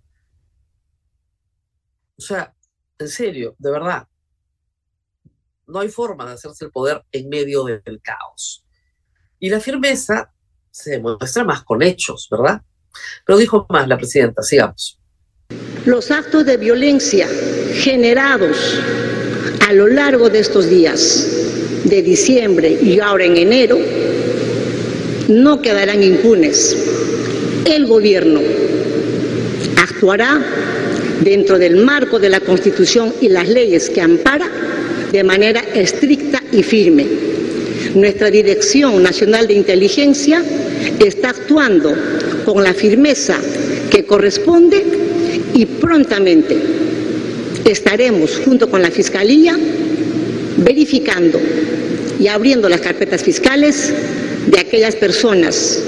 O 2.16 2.22
sea, 2.22 2.54
en 2.98 3.08
serio, 3.08 3.54
de 3.58 3.70
verdad, 3.70 4.08
no 5.66 5.80
hay 5.80 5.88
forma 5.88 6.26
de 6.26 6.32
hacerse 6.32 6.64
el 6.64 6.70
poder 6.70 7.04
en 7.12 7.28
medio 7.28 7.64
del 7.64 8.00
caos. 8.02 8.64
Y 9.38 9.50
la 9.50 9.60
firmeza 9.60 10.32
se 10.70 10.92
demuestra 10.92 11.44
más 11.44 11.62
con 11.62 11.82
hechos, 11.82 12.26
¿verdad? 12.30 12.62
Pero 13.24 13.38
dijo 13.38 13.66
más 13.68 13.86
la 13.86 13.96
presidenta, 13.96 14.42
sigamos. 14.42 14.98
Los 15.84 16.10
actos 16.10 16.44
de 16.44 16.56
violencia 16.56 17.28
generados 17.74 18.80
a 19.66 19.72
lo 19.72 19.86
largo 19.86 20.28
de 20.28 20.40
estos 20.40 20.68
días, 20.68 21.84
de 21.84 22.02
diciembre 22.02 22.70
y 22.70 22.98
ahora 23.00 23.24
en 23.24 23.36
enero, 23.36 23.78
no 25.28 25.60
quedarán 25.60 26.02
impunes. 26.02 26.76
El 27.64 27.86
gobierno 27.86 28.40
actuará 29.76 30.42
dentro 31.22 31.58
del 31.58 31.76
marco 31.76 32.18
de 32.18 32.30
la 32.30 32.40
Constitución 32.40 33.12
y 33.20 33.28
las 33.28 33.48
leyes 33.48 33.90
que 33.90 34.00
ampara 34.00 34.48
de 35.12 35.24
manera 35.24 35.60
estricta 35.74 36.42
y 36.52 36.62
firme. 36.62 37.06
Nuestra 37.94 38.30
Dirección 38.30 39.02
Nacional 39.02 39.46
de 39.46 39.54
Inteligencia 39.54 40.42
está 40.98 41.30
actuando 41.30 41.94
con 42.44 42.62
la 42.62 42.74
firmeza 42.74 43.36
que 43.90 44.04
corresponde 44.04 44.84
y 45.54 45.66
prontamente 45.66 46.56
estaremos 47.64 48.40
junto 48.44 48.70
con 48.70 48.82
la 48.82 48.90
Fiscalía 48.90 49.58
verificando 50.58 51.38
y 52.18 52.26
abriendo 52.28 52.68
las 52.68 52.80
carpetas 52.80 53.22
fiscales 53.22 53.92
de 54.46 54.60
aquellas 54.60 54.96
personas 54.96 55.82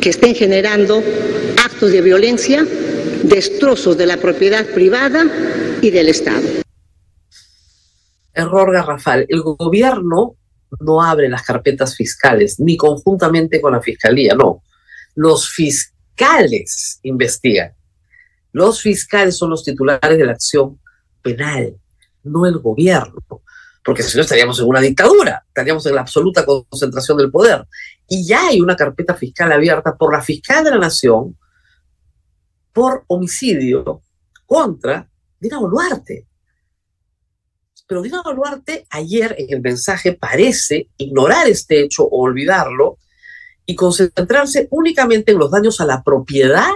que 0.00 0.10
estén 0.10 0.34
generando 0.34 1.02
actos 1.64 1.92
de 1.92 2.00
violencia, 2.00 2.66
destrozos 3.22 3.96
de 3.96 4.06
la 4.06 4.16
propiedad 4.16 4.66
privada 4.66 5.26
y 5.82 5.90
del 5.90 6.08
Estado. 6.08 6.42
Error 8.32 8.72
garrafal. 8.72 9.26
El 9.28 9.42
gobierno 9.42 10.36
no 10.80 11.02
abre 11.02 11.28
las 11.28 11.42
carpetas 11.42 11.96
fiscales, 11.96 12.60
ni 12.60 12.76
conjuntamente 12.76 13.60
con 13.60 13.72
la 13.72 13.82
fiscalía, 13.82 14.34
no. 14.34 14.62
Los 15.14 15.48
fiscales 15.48 17.00
investigan. 17.02 17.72
Los 18.52 18.80
fiscales 18.80 19.36
son 19.36 19.50
los 19.50 19.64
titulares 19.64 20.18
de 20.18 20.24
la 20.24 20.32
acción 20.32 20.78
penal, 21.22 21.76
no 22.24 22.46
el 22.46 22.58
gobierno, 22.58 23.42
porque 23.86 24.02
si 24.02 24.16
no 24.16 24.22
estaríamos 24.22 24.58
en 24.58 24.66
una 24.66 24.80
dictadura, 24.80 25.44
estaríamos 25.46 25.86
en 25.86 25.94
la 25.94 26.00
absoluta 26.00 26.44
concentración 26.44 27.18
del 27.18 27.30
poder. 27.30 27.64
Y 28.08 28.26
ya 28.26 28.48
hay 28.48 28.60
una 28.60 28.74
carpeta 28.74 29.14
fiscal 29.14 29.52
abierta 29.52 29.96
por 29.96 30.12
la 30.12 30.20
fiscal 30.20 30.64
de 30.64 30.72
la 30.72 30.78
nación 30.78 31.38
por 32.72 33.04
homicidio 33.06 34.02
contra 34.44 35.08
Dina 35.38 35.60
Boluarte. 35.60 36.26
Pero 37.86 38.02
Dina 38.02 38.22
Boluarte 38.22 38.88
ayer 38.90 39.36
en 39.38 39.54
el 39.54 39.60
mensaje 39.60 40.14
parece 40.14 40.90
ignorar 40.96 41.46
este 41.46 41.80
hecho 41.80 42.02
o 42.02 42.24
olvidarlo 42.24 42.98
y 43.66 43.76
concentrarse 43.76 44.66
únicamente 44.72 45.30
en 45.30 45.38
los 45.38 45.52
daños 45.52 45.80
a 45.80 45.86
la 45.86 46.02
propiedad 46.02 46.72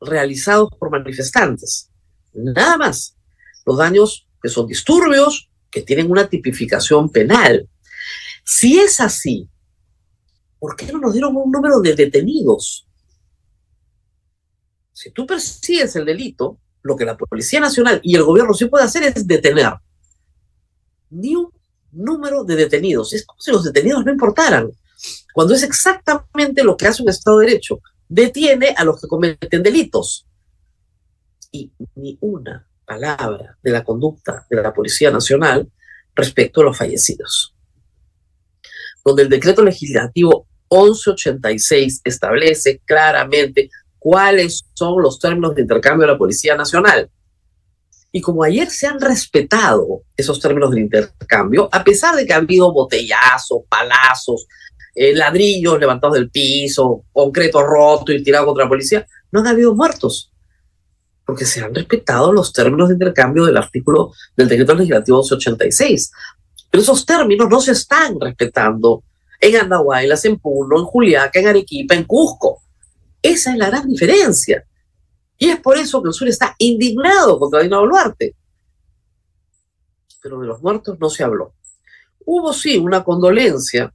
realizados 0.00 0.70
por 0.78 0.90
manifestantes. 0.90 1.90
Nada 2.32 2.78
más. 2.78 3.14
Los 3.66 3.76
daños 3.76 4.26
que 4.42 4.48
son 4.48 4.66
disturbios, 4.66 5.49
que 5.70 5.82
tienen 5.82 6.10
una 6.10 6.28
tipificación 6.28 7.10
penal. 7.10 7.68
Si 8.44 8.78
es 8.78 9.00
así, 9.00 9.48
¿por 10.58 10.76
qué 10.76 10.92
no 10.92 10.98
nos 10.98 11.12
dieron 11.12 11.36
un 11.36 11.50
número 11.50 11.80
de 11.80 11.94
detenidos? 11.94 12.86
Si 14.92 15.10
tú 15.12 15.26
persigues 15.26 15.94
el 15.96 16.04
delito, 16.04 16.58
lo 16.82 16.96
que 16.96 17.04
la 17.04 17.16
Policía 17.16 17.60
Nacional 17.60 18.00
y 18.02 18.16
el 18.16 18.24
gobierno 18.24 18.52
sí 18.54 18.66
puede 18.66 18.84
hacer 18.84 19.04
es 19.04 19.26
detener. 19.26 19.74
Ni 21.10 21.36
un 21.36 21.50
número 21.92 22.44
de 22.44 22.56
detenidos. 22.56 23.12
Es 23.12 23.24
como 23.24 23.40
si 23.40 23.50
los 23.50 23.64
detenidos 23.64 24.04
no 24.04 24.12
importaran. 24.12 24.70
Cuando 25.32 25.54
es 25.54 25.62
exactamente 25.62 26.64
lo 26.64 26.76
que 26.76 26.86
hace 26.86 27.02
un 27.02 27.08
Estado 27.08 27.38
de 27.38 27.46
Derecho. 27.46 27.80
Detiene 28.08 28.74
a 28.76 28.84
los 28.84 29.00
que 29.00 29.08
cometen 29.08 29.62
delitos. 29.62 30.26
Y 31.52 31.72
ni 31.94 32.16
una 32.20 32.69
palabra 32.90 33.56
de 33.62 33.70
la 33.70 33.84
conducta 33.84 34.44
de 34.50 34.60
la 34.60 34.74
Policía 34.74 35.12
Nacional 35.12 35.70
respecto 36.12 36.60
a 36.60 36.64
los 36.64 36.76
fallecidos. 36.76 37.54
Donde 39.04 39.22
el 39.22 39.28
decreto 39.28 39.62
legislativo 39.62 40.48
1186 40.72 42.00
establece 42.04 42.80
claramente 42.84 43.70
cuáles 43.98 44.64
son 44.74 45.00
los 45.02 45.20
términos 45.20 45.54
de 45.54 45.62
intercambio 45.62 46.06
de 46.06 46.12
la 46.14 46.18
Policía 46.18 46.56
Nacional. 46.56 47.08
Y 48.10 48.20
como 48.20 48.42
ayer 48.42 48.68
se 48.68 48.88
han 48.88 49.00
respetado 49.00 50.02
esos 50.16 50.40
términos 50.40 50.72
de 50.72 50.80
intercambio, 50.80 51.68
a 51.70 51.84
pesar 51.84 52.16
de 52.16 52.26
que 52.26 52.32
ha 52.32 52.38
habido 52.38 52.72
botellazos, 52.72 53.62
palazos, 53.68 54.48
eh, 54.96 55.14
ladrillos 55.14 55.78
levantados 55.78 56.16
del 56.16 56.28
piso, 56.28 57.04
concreto 57.12 57.62
roto 57.62 58.10
y 58.10 58.20
tirado 58.24 58.46
contra 58.46 58.64
la 58.64 58.68
policía, 58.68 59.06
no 59.30 59.40
han 59.40 59.46
habido 59.46 59.76
muertos, 59.76 60.32
porque 61.30 61.46
se 61.46 61.60
han 61.60 61.72
respetado 61.72 62.32
los 62.32 62.52
términos 62.52 62.88
de 62.88 62.94
intercambio 62.94 63.44
del 63.44 63.56
artículo 63.56 64.12
del 64.36 64.48
decreto 64.48 64.74
legislativo 64.74 65.18
1186. 65.18 66.10
Pero 66.68 66.82
esos 66.82 67.06
términos 67.06 67.48
no 67.48 67.60
se 67.60 67.70
están 67.70 68.18
respetando 68.20 69.04
en 69.40 69.54
Andahuaylas, 69.54 70.24
en 70.24 70.40
Puno, 70.40 70.76
en 70.76 70.84
Juliaca, 70.86 71.38
en 71.38 71.46
Arequipa, 71.46 71.94
en 71.94 72.02
Cusco. 72.02 72.64
Esa 73.22 73.52
es 73.52 73.58
la 73.58 73.70
gran 73.70 73.86
diferencia. 73.86 74.64
Y 75.38 75.50
es 75.50 75.60
por 75.60 75.78
eso 75.78 76.02
que 76.02 76.08
el 76.08 76.14
sur 76.14 76.26
está 76.26 76.56
indignado 76.58 77.38
contra 77.38 77.62
Dina 77.62 77.78
Boluarte. 77.78 78.34
Pero 80.20 80.40
de 80.40 80.48
los 80.48 80.60
muertos 80.60 80.98
no 80.98 81.08
se 81.08 81.22
habló. 81.22 81.54
Hubo 82.26 82.52
sí 82.52 82.76
una 82.76 83.04
condolencia 83.04 83.94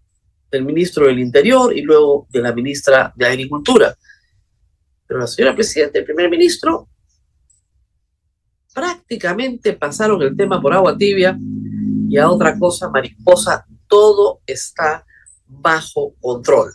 del 0.50 0.63
ministro 0.63 1.08
del 1.08 1.19
Interior 1.19 1.78
y 1.78 1.82
luego 1.82 2.28
de 2.30 2.39
la 2.39 2.54
ministra 2.54 3.12
de 3.13 3.26
Agricultura. 3.26 3.93
Pero 5.06 5.19
la 5.19 5.28
señora 5.28 5.54
presidenta 5.54 5.98
y 5.98 6.00
el 6.00 6.06
primer 6.06 6.30
ministro 6.30 6.88
prácticamente 8.75 9.71
pasaron 9.73 10.21
el 10.21 10.35
tema 10.35 10.61
por 10.61 10.73
agua 10.73 10.97
tibia 10.97 11.39
y 12.09 12.17
a 12.17 12.29
otra 12.29 12.59
cosa, 12.59 12.89
mariposa, 12.89 13.65
todo 13.88 14.41
está 14.45 15.05
bajo 15.47 16.13
control. 16.19 16.71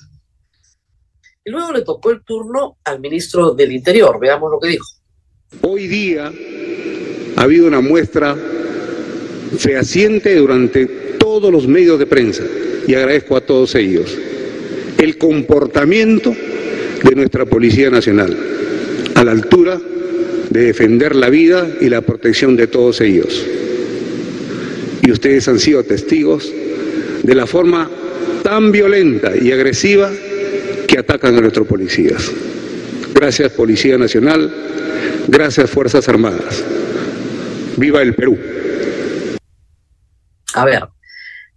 Y 1.44 1.50
luego 1.50 1.72
le 1.72 1.82
tocó 1.82 2.10
el 2.10 2.24
turno 2.24 2.78
al 2.84 3.00
ministro 3.00 3.52
del 3.52 3.72
Interior. 3.72 4.18
Veamos 4.18 4.50
lo 4.50 4.58
que 4.58 4.68
dijo. 4.68 4.86
Hoy 5.60 5.88
día 5.88 6.32
ha 7.36 7.42
habido 7.42 7.66
una 7.66 7.82
muestra 7.82 8.34
fehaciente 9.58 10.34
durante 10.36 10.86
todos 11.18 11.52
los 11.52 11.66
medios 11.66 11.98
de 11.98 12.06
prensa 12.06 12.44
y 12.86 12.94
agradezco 12.94 13.36
a 13.36 13.42
todos 13.42 13.74
ellos 13.74 14.16
el 14.96 15.18
comportamiento 15.18 16.30
de 16.30 17.14
nuestra 17.14 17.44
Policía 17.44 17.90
Nacional 17.90 18.36
a 19.14 19.24
la 19.24 19.32
altura 19.32 19.78
de 19.78 19.99
defender 20.50 21.14
la 21.14 21.30
vida 21.30 21.68
y 21.80 21.88
la 21.88 22.02
protección 22.02 22.56
de 22.56 22.66
todos 22.66 23.00
ellos. 23.00 23.46
Y 25.02 25.10
ustedes 25.10 25.48
han 25.48 25.58
sido 25.58 25.82
testigos 25.84 26.52
de 27.22 27.34
la 27.34 27.46
forma 27.46 27.90
tan 28.42 28.72
violenta 28.72 29.36
y 29.36 29.52
agresiva 29.52 30.10
que 30.86 30.98
atacan 30.98 31.36
a 31.36 31.40
nuestros 31.40 31.66
policías. 31.66 32.30
Gracias 33.14 33.52
Policía 33.52 33.96
Nacional, 33.96 34.52
gracias 35.28 35.70
Fuerzas 35.70 36.08
Armadas. 36.08 36.64
Viva 37.76 38.02
el 38.02 38.14
Perú. 38.14 38.38
A 40.54 40.64
ver, 40.64 40.82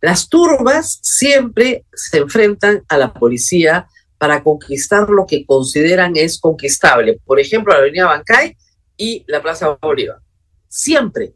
las 0.01 0.29
turbas 0.29 0.99
siempre 1.01 1.85
se 1.93 2.17
enfrentan 2.17 2.83
a 2.87 2.97
la 2.97 3.13
policía 3.13 3.87
para 4.17 4.43
conquistar 4.43 5.09
lo 5.09 5.25
que 5.25 5.45
consideran 5.45 6.15
es 6.15 6.39
conquistable. 6.39 7.19
Por 7.25 7.39
ejemplo, 7.39 7.73
la 7.73 7.79
avenida 7.79 8.05
Bancay 8.05 8.55
y 8.97 9.23
la 9.27 9.41
Plaza 9.41 9.77
Bolívar. 9.81 10.19
Siempre 10.67 11.35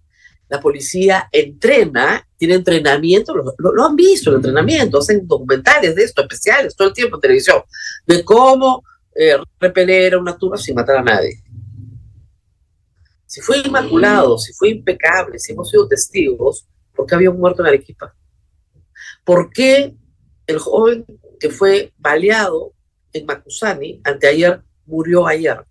la 0.50 0.60
policía 0.60 1.28
entrena, 1.32 2.26
tiene 2.38 2.56
entrenamiento, 2.56 3.34
lo, 3.36 3.86
han 3.86 3.96
visto 3.96 4.30
el 4.30 4.38
entrenamiento, 4.38 5.00
hacen 5.00 5.28
documentales 5.28 5.96
de 5.96 6.04
esto, 6.04 6.22
especiales, 6.22 6.76
todo 6.76 6.88
el 6.88 6.94
tiempo 6.94 7.18
en 7.18 7.22
televisión, 7.22 7.62
de 8.06 8.24
cómo 8.24 8.84
eh, 9.14 9.38
repeler 9.60 10.14
a 10.14 10.20
una 10.20 10.38
turba 10.38 10.58
sin 10.58 10.76
matar 10.76 10.98
a 10.98 11.04
nadie. 11.04 11.42
Si 13.26 13.42
fue 13.42 13.60
inmaculado, 13.60 14.38
si 14.38 14.54
fue 14.54 14.70
impecable, 14.70 15.38
si 15.38 15.52
hemos 15.52 15.70
sido 15.70 15.88
testigos, 15.88 16.66
¿por 16.96 17.06
qué 17.06 17.16
había 17.16 17.30
un 17.30 17.40
muerto 17.40 17.62
en 17.62 17.68
Arequipa? 17.68 18.16
¿Por 19.26 19.50
qué 19.50 19.94
el 20.46 20.60
joven 20.60 21.06
que 21.40 21.50
fue 21.50 21.92
baleado 21.98 22.74
en 23.12 23.26
Macusani 23.26 24.00
anteayer 24.06 24.62
murió 24.86 25.28
ayer? 25.28 25.66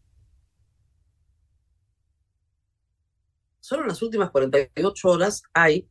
Solo 3.66 3.82
en 3.82 3.88
las 3.88 4.00
últimas 4.00 4.30
48 4.30 5.08
horas 5.08 5.42
hay 5.52 5.88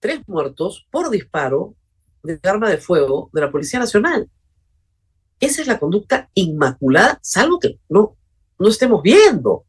tres 0.00 0.26
muertos 0.26 0.88
por 0.90 1.08
disparo 1.08 1.76
de 2.24 2.40
arma 2.42 2.68
de 2.68 2.78
fuego 2.78 3.30
de 3.32 3.40
la 3.40 3.52
Policía 3.52 3.78
Nacional. 3.78 4.28
Esa 5.38 5.62
es 5.62 5.68
la 5.68 5.78
conducta 5.78 6.28
inmaculada, 6.34 7.20
salvo 7.22 7.60
que 7.60 7.78
no, 7.88 8.16
no 8.58 8.68
estemos 8.68 9.02
viendo. 9.04 9.66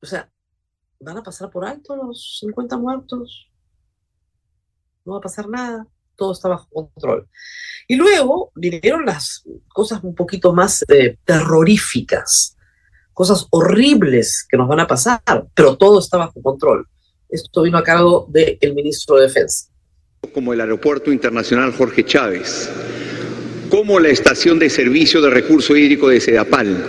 O 0.00 0.06
sea, 0.06 0.30
¿van 1.00 1.16
a 1.16 1.22
pasar 1.24 1.50
por 1.50 1.64
alto 1.64 1.96
los 1.96 2.38
50 2.38 2.78
muertos? 2.78 3.50
No 5.04 5.14
va 5.14 5.18
a 5.18 5.22
pasar 5.22 5.48
nada, 5.48 5.88
todo 6.14 6.34
está 6.34 6.48
bajo 6.48 6.68
control. 6.68 7.28
Y 7.88 7.96
luego 7.96 8.52
vinieron 8.54 9.04
las 9.04 9.42
cosas 9.66 10.04
un 10.04 10.14
poquito 10.14 10.52
más 10.52 10.84
eh, 10.88 11.18
terroríficas 11.24 12.53
cosas 13.14 13.46
horribles 13.50 14.46
que 14.48 14.56
nos 14.56 14.68
van 14.68 14.80
a 14.80 14.86
pasar, 14.86 15.22
pero 15.54 15.76
todo 15.76 16.00
está 16.00 16.18
bajo 16.18 16.42
control. 16.42 16.86
Esto 17.28 17.62
vino 17.62 17.78
a 17.78 17.82
cargo 17.82 18.28
del 18.28 18.74
ministro 18.74 19.16
de 19.16 19.22
Defensa. 19.22 19.68
Como 20.32 20.52
el 20.52 20.60
Aeropuerto 20.60 21.12
Internacional 21.12 21.72
Jorge 21.72 22.04
Chávez, 22.04 22.70
como 23.70 23.98
la 23.98 24.08
estación 24.08 24.58
de 24.58 24.70
servicio 24.70 25.20
de 25.20 25.30
recurso 25.30 25.76
hídrico 25.76 26.08
de 26.08 26.20
Sedapal, 26.20 26.84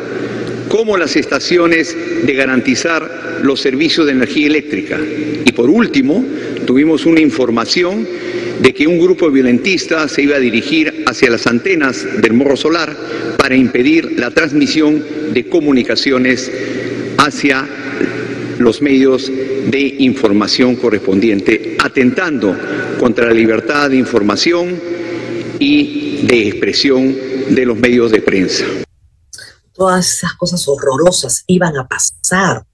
como 0.70 0.98
las 0.98 1.16
estaciones 1.16 1.96
de 2.26 2.34
garantizar 2.34 3.40
los 3.42 3.62
servicios 3.62 4.06
de 4.06 4.14
energía 4.14 4.48
eléctrica. 4.48 5.00
Y 5.46 5.52
por 5.52 5.70
último, 5.70 6.24
tuvimos 6.66 7.06
una 7.06 7.22
información 7.22 8.08
de 8.60 8.74
que 8.74 8.88
un 8.88 9.00
grupo 9.00 9.30
violentista 9.30 10.08
se 10.08 10.24
iba 10.24 10.36
a 10.36 10.40
dirigir 10.40 11.04
hacia 11.08 11.30
las 11.30 11.48
antenas 11.48 12.06
del 12.22 12.34
morro 12.34 12.56
solar 12.56 12.96
para 13.38 13.56
impedir 13.56 14.20
la 14.20 14.32
transmisión 14.32 15.04
de 15.34 15.50
comunicaciones 15.50 16.52
hacia 17.18 17.68
los 18.60 18.82
medios 18.82 19.30
de 19.30 19.96
información 20.00 20.76
correspondiente, 20.76 21.78
atentando 21.84 22.56
contra 23.00 23.28
la 23.28 23.34
libertad 23.34 23.90
de 23.90 23.98
información 23.98 24.80
y 25.60 26.26
de 26.28 26.48
expresión 26.48 27.16
de 27.50 27.66
los 27.66 27.78
medios 27.78 28.12
de 28.12 28.22
prensa. 28.22 28.66
Todas 29.74 30.10
esas 30.10 30.34
cosas 30.36 30.66
horrorosas 30.68 31.44
iban 31.48 31.78
a 31.78 31.88
pasar. 31.88 32.66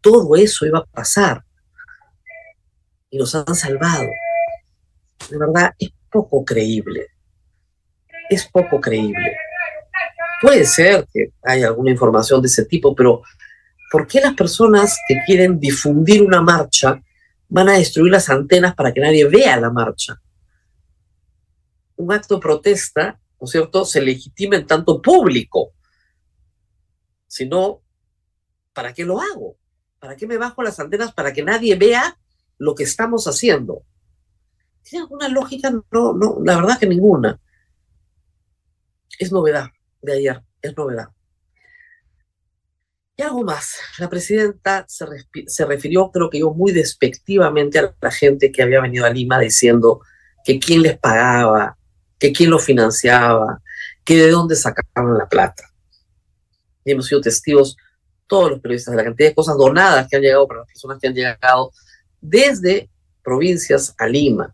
Todo 0.00 0.36
eso 0.36 0.66
iba 0.66 0.80
a 0.80 0.84
pasar. 0.84 1.44
Y 3.10 3.18
nos 3.18 3.34
han 3.34 3.54
salvado. 3.54 4.06
De 5.30 5.38
verdad, 5.38 5.72
es 5.78 5.90
poco 6.10 6.44
creíble. 6.44 7.06
Es 8.28 8.46
poco 8.48 8.80
creíble. 8.80 9.36
Puede 10.42 10.64
ser 10.64 11.06
que 11.12 11.32
haya 11.42 11.68
alguna 11.68 11.92
información 11.92 12.42
de 12.42 12.48
ese 12.48 12.64
tipo, 12.64 12.94
pero 12.94 13.22
¿por 13.92 14.06
qué 14.06 14.20
las 14.20 14.34
personas 14.34 14.98
que 15.06 15.16
quieren 15.24 15.60
difundir 15.60 16.22
una 16.22 16.40
marcha 16.40 17.00
van 17.48 17.68
a 17.68 17.74
destruir 17.74 18.12
las 18.12 18.28
antenas 18.28 18.74
para 18.74 18.92
que 18.92 19.00
nadie 19.00 19.26
vea 19.26 19.56
la 19.58 19.70
marcha? 19.70 20.20
Un 21.96 22.12
acto 22.12 22.36
de 22.36 22.40
protesta, 22.40 23.20
¿no 23.40 23.44
es 23.44 23.50
cierto?, 23.50 23.84
se 23.84 24.00
legitima 24.00 24.56
en 24.56 24.66
tanto 24.66 25.00
público. 25.00 25.74
Si 27.26 27.46
no, 27.46 27.82
¿para 28.72 28.92
qué 28.92 29.04
lo 29.04 29.20
hago? 29.20 29.56
¿Para 30.00 30.16
qué 30.16 30.26
me 30.26 30.38
bajo 30.38 30.62
las 30.62 30.80
antenas 30.80 31.12
para 31.12 31.32
que 31.32 31.42
nadie 31.42 31.76
vea 31.76 32.18
lo 32.58 32.74
que 32.74 32.84
estamos 32.84 33.26
haciendo? 33.26 33.84
¿Tiene 34.90 35.04
alguna 35.04 35.28
lógica? 35.28 35.70
No, 35.70 36.12
no, 36.14 36.38
la 36.44 36.56
verdad 36.56 36.78
que 36.80 36.86
ninguna. 36.88 37.38
Es 39.16 39.30
novedad 39.30 39.68
de 40.02 40.12
ayer, 40.14 40.42
es 40.60 40.76
novedad. 40.76 41.10
Y 43.16 43.22
algo 43.22 43.44
más, 43.44 43.76
la 43.98 44.10
presidenta 44.10 44.84
se, 44.88 45.06
se, 45.46 45.64
refirió, 45.64 46.10
creo 46.10 46.28
que 46.28 46.40
yo, 46.40 46.52
muy 46.52 46.72
despectivamente 46.72 47.78
a 47.78 47.94
la 48.00 48.10
gente 48.10 48.50
que 48.50 48.62
había 48.62 48.80
venido 48.80 49.06
a 49.06 49.10
Lima 49.10 49.38
diciendo 49.38 50.00
que 50.44 50.58
quién 50.58 50.82
les 50.82 50.98
pagaba, 50.98 51.76
que 52.18 52.32
quién 52.32 52.50
lo 52.50 52.58
financiaba, 52.58 53.62
que 54.04 54.16
de 54.16 54.30
dónde 54.30 54.56
sacaban 54.56 55.18
la 55.18 55.28
plata. 55.28 55.70
Y 56.84 56.90
hemos 56.90 57.06
sido 57.06 57.20
testigos, 57.20 57.76
todos 58.26 58.50
los 58.50 58.60
periodistas, 58.60 58.92
de 58.92 58.96
la 58.96 59.04
cantidad 59.04 59.28
de 59.28 59.34
cosas 59.36 59.56
donadas 59.56 60.08
que 60.08 60.16
han 60.16 60.22
llegado 60.22 60.48
para 60.48 60.60
las 60.60 60.68
personas 60.68 60.98
que 60.98 61.06
han 61.06 61.14
llegado 61.14 61.70
desde 62.20 62.90
provincias 63.22 63.94
a 63.96 64.08
Lima. 64.08 64.52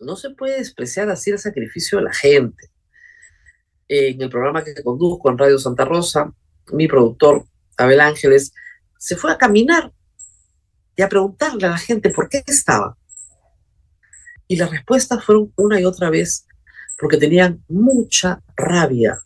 No 0.00 0.16
se 0.16 0.30
puede 0.30 0.56
despreciar 0.56 1.10
así 1.10 1.30
el 1.30 1.38
sacrificio 1.38 1.98
de 1.98 2.04
la 2.04 2.14
gente. 2.14 2.70
En 3.86 4.22
el 4.22 4.30
programa 4.30 4.64
que 4.64 4.74
conduzco 4.82 5.30
en 5.30 5.36
Radio 5.36 5.58
Santa 5.58 5.84
Rosa, 5.84 6.32
mi 6.72 6.88
productor, 6.88 7.44
Abel 7.76 8.00
Ángeles, 8.00 8.52
se 8.98 9.16
fue 9.16 9.30
a 9.30 9.36
caminar 9.36 9.92
y 10.96 11.02
a 11.02 11.08
preguntarle 11.08 11.66
a 11.66 11.70
la 11.70 11.78
gente 11.78 12.08
por 12.08 12.30
qué 12.30 12.42
estaba. 12.46 12.96
Y 14.48 14.56
las 14.56 14.70
respuestas 14.70 15.22
fueron 15.22 15.52
una 15.56 15.78
y 15.78 15.84
otra 15.84 16.08
vez 16.08 16.46
porque 16.98 17.18
tenían 17.18 17.62
mucha 17.68 18.42
rabia, 18.56 19.20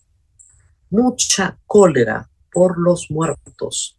mucha 0.90 1.56
cólera 1.66 2.28
por 2.50 2.80
los 2.80 3.10
muertos 3.10 3.96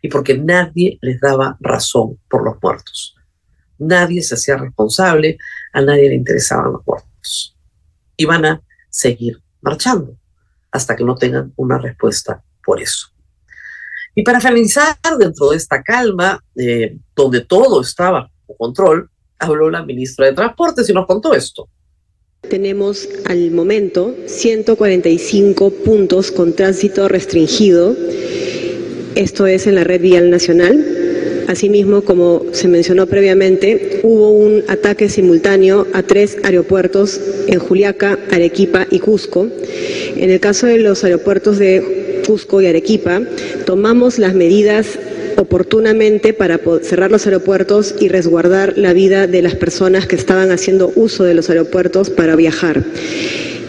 y 0.00 0.08
porque 0.08 0.38
nadie 0.38 0.98
les 1.00 1.20
daba 1.20 1.56
razón 1.60 2.20
por 2.30 2.44
los 2.44 2.56
muertos. 2.62 3.17
Nadie 3.78 4.22
se 4.22 4.34
hacía 4.34 4.56
responsable, 4.56 5.38
a 5.72 5.80
nadie 5.80 6.08
le 6.08 6.14
interesaban 6.14 6.72
los 6.72 6.86
muertos. 6.86 7.56
Y 8.16 8.24
van 8.24 8.44
a 8.44 8.62
seguir 8.90 9.40
marchando 9.60 10.16
hasta 10.70 10.96
que 10.96 11.04
no 11.04 11.14
tengan 11.14 11.52
una 11.56 11.78
respuesta 11.78 12.42
por 12.64 12.80
eso. 12.80 13.08
Y 14.14 14.22
para 14.22 14.40
finalizar, 14.40 14.96
dentro 15.18 15.50
de 15.50 15.56
esta 15.56 15.82
calma, 15.82 16.42
eh, 16.56 16.96
donde 17.14 17.42
todo 17.42 17.80
estaba 17.80 18.22
bajo 18.22 18.56
control, 18.58 19.10
habló 19.38 19.70
la 19.70 19.84
ministra 19.84 20.26
de 20.26 20.32
Transportes 20.32 20.88
y 20.88 20.92
nos 20.92 21.06
contó 21.06 21.34
esto. 21.34 21.68
Tenemos 22.48 23.08
al 23.26 23.50
momento 23.50 24.14
145 24.26 25.70
puntos 25.70 26.32
con 26.32 26.54
tránsito 26.54 27.08
restringido. 27.08 27.96
Esto 29.14 29.46
es 29.46 29.66
en 29.66 29.74
la 29.76 29.84
red 29.84 30.00
vial 30.00 30.30
nacional. 30.30 30.97
Asimismo, 31.48 32.02
como 32.02 32.44
se 32.52 32.68
mencionó 32.68 33.06
previamente, 33.06 34.00
hubo 34.02 34.32
un 34.32 34.64
ataque 34.68 35.08
simultáneo 35.08 35.86
a 35.94 36.02
tres 36.02 36.36
aeropuertos 36.42 37.18
en 37.46 37.58
Juliaca, 37.58 38.18
Arequipa 38.30 38.86
y 38.90 38.98
Cusco. 38.98 39.48
En 40.14 40.30
el 40.30 40.40
caso 40.40 40.66
de 40.66 40.78
los 40.78 41.04
aeropuertos 41.04 41.58
de 41.58 42.20
Cusco 42.26 42.60
y 42.60 42.66
Arequipa, 42.66 43.22
tomamos 43.64 44.18
las 44.18 44.34
medidas 44.34 44.98
oportunamente 45.38 46.34
para 46.34 46.60
cerrar 46.82 47.10
los 47.10 47.24
aeropuertos 47.24 47.94
y 47.98 48.08
resguardar 48.08 48.76
la 48.76 48.92
vida 48.92 49.26
de 49.26 49.40
las 49.40 49.54
personas 49.54 50.06
que 50.06 50.16
estaban 50.16 50.50
haciendo 50.50 50.92
uso 50.96 51.24
de 51.24 51.32
los 51.32 51.48
aeropuertos 51.48 52.10
para 52.10 52.36
viajar. 52.36 52.84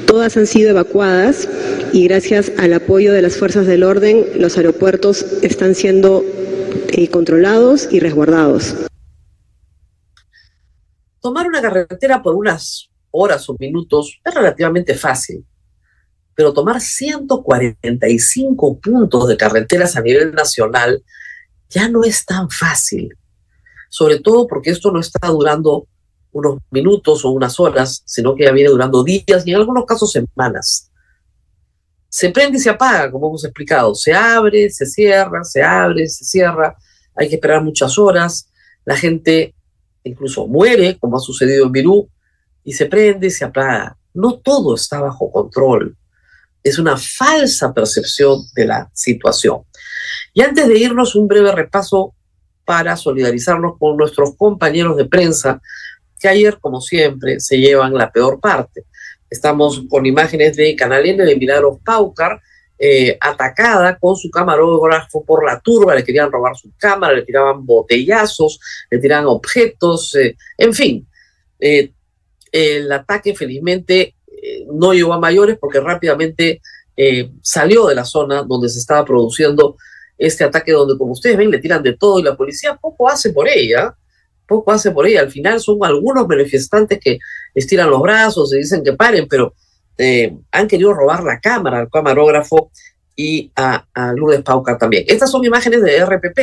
Todas 0.05 0.35
han 0.35 0.47
sido 0.47 0.71
evacuadas 0.71 1.47
y 1.93 2.03
gracias 2.09 2.51
al 2.57 2.73
apoyo 2.73 3.13
de 3.13 3.21
las 3.21 3.37
fuerzas 3.37 3.67
del 3.67 3.83
orden, 3.83 4.25
los 4.37 4.57
aeropuertos 4.57 5.25
están 5.43 5.75
siendo 5.75 6.25
eh, 6.91 7.09
controlados 7.09 7.87
y 7.91 7.99
resguardados. 7.99 8.75
Tomar 11.21 11.47
una 11.47 11.61
carretera 11.61 12.21
por 12.21 12.35
unas 12.35 12.89
horas 13.11 13.49
o 13.49 13.55
minutos 13.59 14.19
es 14.23 14.33
relativamente 14.33 14.95
fácil, 14.95 15.45
pero 16.35 16.53
tomar 16.53 16.79
145 16.79 18.79
puntos 18.79 19.27
de 19.27 19.37
carreteras 19.37 19.95
a 19.95 20.01
nivel 20.01 20.33
nacional 20.33 21.03
ya 21.69 21.89
no 21.89 22.03
es 22.03 22.25
tan 22.25 22.49
fácil, 22.49 23.15
sobre 23.89 24.19
todo 24.19 24.47
porque 24.47 24.71
esto 24.71 24.91
no 24.91 24.99
está 24.99 25.27
durando 25.27 25.87
unos 26.31 26.59
minutos 26.71 27.25
o 27.25 27.31
unas 27.31 27.59
horas, 27.59 28.03
sino 28.05 28.35
que 28.35 28.45
ya 28.45 28.51
viene 28.51 28.69
durando 28.69 29.03
días 29.03 29.45
y 29.45 29.51
en 29.51 29.57
algunos 29.57 29.85
casos 29.85 30.11
semanas. 30.11 30.88
Se 32.09 32.29
prende 32.31 32.57
y 32.57 32.61
se 32.61 32.69
apaga, 32.69 33.11
como 33.11 33.27
hemos 33.27 33.45
explicado, 33.45 33.93
se 33.93 34.13
abre, 34.13 34.69
se 34.69 34.85
cierra, 34.85 35.43
se 35.43 35.61
abre, 35.61 36.07
se 36.07 36.25
cierra, 36.25 36.75
hay 37.15 37.29
que 37.29 37.35
esperar 37.35 37.63
muchas 37.63 37.97
horas, 37.97 38.49
la 38.83 38.95
gente 38.95 39.53
incluso 40.03 40.47
muere, 40.47 40.97
como 40.97 41.17
ha 41.17 41.19
sucedido 41.19 41.65
en 41.65 41.71
Virú, 41.71 42.09
y 42.63 42.73
se 42.73 42.87
prende 42.87 43.27
y 43.27 43.31
se 43.31 43.45
apaga. 43.45 43.97
No 44.13 44.39
todo 44.39 44.75
está 44.75 44.99
bajo 45.01 45.31
control. 45.31 45.95
Es 46.63 46.79
una 46.79 46.97
falsa 46.97 47.73
percepción 47.73 48.41
de 48.53 48.65
la 48.65 48.89
situación. 48.93 49.61
Y 50.33 50.41
antes 50.41 50.67
de 50.67 50.77
irnos, 50.77 51.15
un 51.15 51.27
breve 51.27 51.51
repaso 51.51 52.13
para 52.65 52.95
solidarizarnos 52.97 53.77
con 53.77 53.97
nuestros 53.97 54.35
compañeros 54.35 54.97
de 54.97 55.05
prensa, 55.05 55.61
que 56.19 56.27
ayer, 56.27 56.59
como 56.59 56.81
siempre, 56.81 57.39
se 57.39 57.57
llevan 57.57 57.93
la 57.93 58.11
peor 58.11 58.39
parte. 58.39 58.85
Estamos 59.29 59.83
con 59.89 60.05
imágenes 60.05 60.55
de 60.55 60.75
Canal 60.75 61.05
N 61.05 61.23
de 61.23 61.35
Milagros 61.35 61.77
Paucar, 61.83 62.41
eh, 62.81 63.17
atacada 63.19 63.99
con 63.99 64.15
su 64.15 64.31
camarógrafo 64.31 65.25
por 65.25 65.45
la 65.45 65.59
turba, 65.59 65.95
le 65.95 66.03
querían 66.03 66.31
robar 66.31 66.55
su 66.55 66.71
cámara, 66.77 67.13
le 67.13 67.23
tiraban 67.23 67.65
botellazos, 67.65 68.57
le 68.89 68.99
tiraban 68.99 69.27
objetos, 69.27 70.15
eh, 70.15 70.37
en 70.57 70.73
fin. 70.73 71.07
Eh, 71.59 71.91
el 72.51 72.89
ataque 72.91 73.35
felizmente 73.35 74.15
no 74.71 74.93
llegó 74.93 75.11
a 75.11 75.19
mayores 75.19 75.57
porque 75.59 75.81
rápidamente 75.81 76.61
salió 77.41 77.87
de 77.87 77.95
la 77.95 78.05
zona 78.05 78.43
donde 78.43 78.69
se 78.69 78.79
estaba 78.79 79.05
produciendo 79.05 79.75
este 80.17 80.43
ataque 80.45 80.71
donde, 80.71 80.97
como 80.97 81.11
ustedes 81.11 81.37
ven, 81.37 81.51
le 81.51 81.59
tiran 81.59 81.83
de 81.83 81.97
todo 81.97 82.19
y 82.19 82.23
la 82.23 82.35
policía 82.35 82.75
poco 82.75 83.09
hace 83.09 83.31
por 83.31 83.47
ella, 83.47 83.95
poco 84.49 84.71
hace 84.71 84.91
por 84.91 85.07
ella. 85.07 85.21
Al 85.21 85.31
final 85.31 85.61
son 85.61 85.77
algunos 85.83 86.27
manifestantes 86.27 86.99
que 86.99 87.19
estiran 87.55 87.89
los 87.89 88.01
brazos 88.01 88.53
y 88.53 88.57
dicen 88.57 88.83
que 88.83 88.93
paren, 88.93 89.27
pero 89.29 89.53
eh, 89.97 90.35
han 90.51 90.67
querido 90.67 90.93
robar 90.93 91.23
la 91.23 91.39
cámara 91.39 91.79
al 91.79 91.89
camarógrafo 91.89 92.71
y 93.15 93.51
a, 93.55 93.85
Lourdes 94.15 94.41
Paucar 94.43 94.77
también. 94.77 95.03
Estas 95.07 95.29
son 95.29 95.45
imágenes 95.45 95.81
de 95.83 96.05
RPP. 96.05 96.39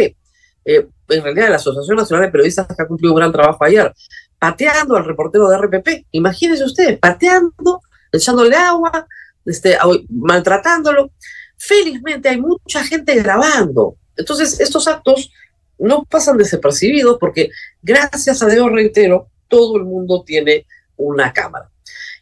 Eh, 0.64 0.86
en 1.08 1.22
realidad, 1.22 1.48
la 1.48 1.56
Asociación 1.56 1.96
Nacional 1.96 2.26
de 2.26 2.32
Periodistas 2.32 2.66
ha 2.78 2.86
cumplido 2.86 3.12
un 3.12 3.18
gran 3.18 3.32
trabajo 3.32 3.64
ayer, 3.64 3.94
pateando 4.38 4.96
al 4.96 5.04
reportero 5.04 5.48
de 5.48 5.56
RPP. 5.56 6.06
Imagínense 6.12 6.64
ustedes, 6.64 6.98
pateando, 6.98 7.80
echándole 8.12 8.56
agua, 8.56 9.06
este, 9.44 9.78
maltratándolo. 10.10 11.10
Felizmente 11.56 12.28
hay 12.28 12.40
mucha 12.40 12.84
gente 12.84 13.14
grabando. 13.14 13.96
Entonces, 14.16 14.60
estos 14.60 14.86
actos 14.88 15.30
no 15.78 16.04
pasan 16.04 16.36
desapercibidos 16.36 17.18
porque, 17.18 17.50
gracias 17.82 18.42
a 18.42 18.48
Dios, 18.48 18.70
reitero, 18.70 19.28
todo 19.48 19.76
el 19.76 19.84
mundo 19.84 20.22
tiene 20.24 20.66
una 20.96 21.32
cámara. 21.32 21.70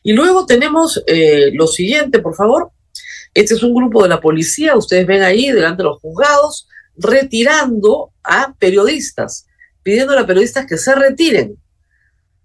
Y 0.02 0.12
luego 0.12 0.46
tenemos 0.46 1.02
eh, 1.06 1.50
lo 1.54 1.66
siguiente, 1.66 2.18
por 2.18 2.34
favor. 2.34 2.70
Este 3.32 3.54
es 3.54 3.62
un 3.62 3.74
grupo 3.74 4.02
de 4.02 4.08
la 4.08 4.20
policía, 4.20 4.76
ustedes 4.76 5.06
ven 5.06 5.22
ahí 5.22 5.50
delante 5.50 5.82
de 5.82 5.88
los 5.88 6.00
juzgados, 6.00 6.68
retirando 6.96 8.12
a 8.22 8.54
periodistas, 8.58 9.46
pidiendo 9.82 10.16
a 10.16 10.26
periodistas 10.26 10.66
que 10.66 10.76
se 10.76 10.94
retiren. 10.94 11.56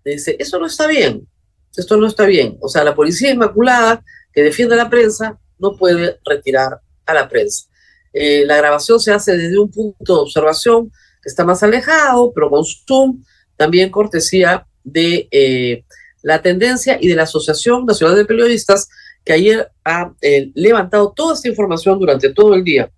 Dice, 0.03 0.35
eso 0.39 0.57
no 0.57 0.65
está 0.65 0.87
bien, 0.87 1.27
esto 1.75 1.97
no 1.97 2.07
está 2.07 2.25
bien. 2.25 2.57
O 2.61 2.69
sea, 2.69 2.83
la 2.83 2.95
policía 2.95 3.29
inmaculada 3.29 4.03
que 4.33 4.41
defiende 4.41 4.75
a 4.75 4.83
la 4.83 4.89
prensa 4.89 5.37
no 5.59 5.75
puede 5.77 6.19
retirar 6.25 6.79
a 7.05 7.13
la 7.13 7.29
prensa. 7.29 7.68
Eh, 8.13 8.43
la 8.45 8.57
grabación 8.57 8.99
se 8.99 9.11
hace 9.11 9.37
desde 9.37 9.57
un 9.57 9.71
punto 9.71 10.15
de 10.15 10.21
observación 10.21 10.91
que 11.21 11.29
está 11.29 11.45
más 11.45 11.63
alejado, 11.63 12.31
pero 12.33 12.49
con 12.49 12.63
Zoom, 12.65 13.23
también 13.55 13.91
cortesía 13.91 14.65
de 14.83 15.27
eh, 15.31 15.83
la 16.21 16.41
tendencia 16.41 16.97
y 16.99 17.07
de 17.07 17.15
la 17.15 17.23
Asociación 17.23 17.85
Nacional 17.85 18.15
de 18.15 18.25
Periodistas, 18.25 18.89
que 19.23 19.33
ayer 19.33 19.69
ha 19.83 20.13
eh, 20.21 20.51
levantado 20.55 21.13
toda 21.15 21.35
esta 21.35 21.49
información 21.49 21.99
durante 21.99 22.33
todo 22.33 22.53
el 22.55 22.63
día. 22.63 22.89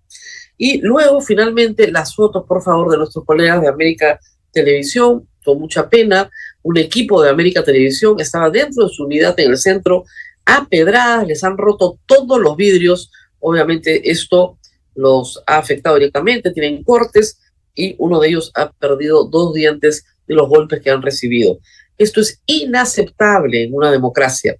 Y 0.56 0.80
luego, 0.80 1.20
finalmente, 1.20 1.90
las 1.90 2.14
fotos, 2.14 2.44
por 2.46 2.62
favor, 2.62 2.90
de 2.90 2.98
nuestros 2.98 3.24
colegas 3.24 3.60
de 3.60 3.68
América 3.68 4.20
Televisión, 4.52 5.28
con 5.44 5.58
mucha 5.58 5.88
pena, 5.88 6.30
un 6.62 6.78
equipo 6.78 7.20
de 7.20 7.30
América 7.30 7.64
Televisión 7.64 8.20
estaba 8.20 8.48
dentro 8.50 8.84
de 8.84 8.94
su 8.94 9.04
unidad 9.04 9.38
en 9.40 9.50
el 9.50 9.58
centro, 9.58 10.04
a 10.46 10.66
pedradas, 10.68 11.26
les 11.26 11.42
han 11.42 11.56
roto 11.56 11.98
todos 12.06 12.40
los 12.40 12.56
vidrios, 12.56 13.10
obviamente 13.40 14.10
esto 14.10 14.58
los 14.94 15.42
ha 15.46 15.58
afectado 15.58 15.96
directamente, 15.96 16.52
tienen 16.52 16.82
cortes 16.84 17.40
y 17.74 17.94
uno 17.98 18.20
de 18.20 18.28
ellos 18.28 18.50
ha 18.54 18.70
perdido 18.70 19.24
dos 19.24 19.54
dientes 19.54 20.04
de 20.26 20.34
los 20.34 20.48
golpes 20.48 20.80
que 20.80 20.90
han 20.90 21.02
recibido. 21.02 21.58
Esto 21.98 22.20
es 22.20 22.40
inaceptable 22.46 23.64
en 23.64 23.74
una 23.74 23.90
democracia. 23.90 24.56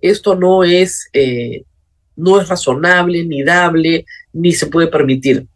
Esto 0.00 0.34
no 0.34 0.64
es, 0.64 1.08
eh, 1.12 1.64
no 2.16 2.40
es 2.40 2.48
razonable, 2.48 3.24
ni 3.24 3.42
dable, 3.42 4.04
ni 4.32 4.52
se 4.52 4.66
puede 4.66 4.86
permitir. 4.86 5.46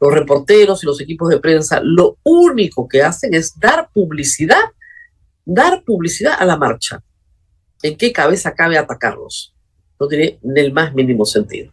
Los 0.00 0.12
reporteros 0.12 0.82
y 0.82 0.86
los 0.86 1.00
equipos 1.00 1.28
de 1.28 1.38
prensa 1.38 1.80
lo 1.82 2.18
único 2.22 2.88
que 2.88 3.02
hacen 3.02 3.34
es 3.34 3.58
dar 3.58 3.88
publicidad, 3.92 4.62
dar 5.44 5.84
publicidad 5.84 6.34
a 6.38 6.44
la 6.44 6.56
marcha. 6.56 7.02
¿En 7.82 7.96
qué 7.96 8.12
cabeza 8.12 8.54
cabe 8.54 8.78
atacarlos? 8.78 9.54
No 9.98 10.08
tiene 10.08 10.38
ni 10.42 10.60
el 10.60 10.72
más 10.72 10.94
mínimo 10.94 11.24
sentido. 11.24 11.72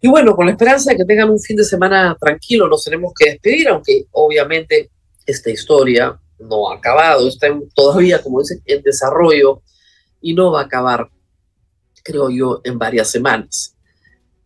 Y 0.00 0.08
bueno, 0.08 0.36
con 0.36 0.46
la 0.46 0.52
esperanza 0.52 0.90
de 0.90 0.96
que 0.96 1.04
tengan 1.04 1.30
un 1.30 1.40
fin 1.40 1.56
de 1.56 1.64
semana 1.64 2.16
tranquilo, 2.20 2.68
nos 2.68 2.84
tenemos 2.84 3.12
que 3.18 3.30
despedir, 3.30 3.68
aunque 3.68 4.06
obviamente 4.12 4.90
esta 5.26 5.50
historia 5.50 6.18
no 6.38 6.70
ha 6.70 6.76
acabado, 6.76 7.26
está 7.26 7.48
todavía, 7.74 8.22
como 8.22 8.40
dicen, 8.40 8.62
en 8.64 8.82
desarrollo 8.82 9.62
y 10.20 10.34
no 10.34 10.52
va 10.52 10.62
a 10.62 10.64
acabar, 10.64 11.10
creo 12.04 12.30
yo, 12.30 12.60
en 12.62 12.78
varias 12.78 13.10
semanas. 13.10 13.76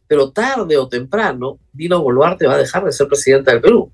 Pero 0.06 0.30
tarde 0.30 0.76
o 0.78 0.88
temprano, 0.88 1.58
Dino 1.72 2.02
Boluarte 2.02 2.46
va 2.46 2.54
a 2.54 2.58
dejar 2.58 2.84
de 2.84 2.92
ser 2.92 3.08
presidente 3.08 3.50
del 3.50 3.60
Perú. 3.60 3.92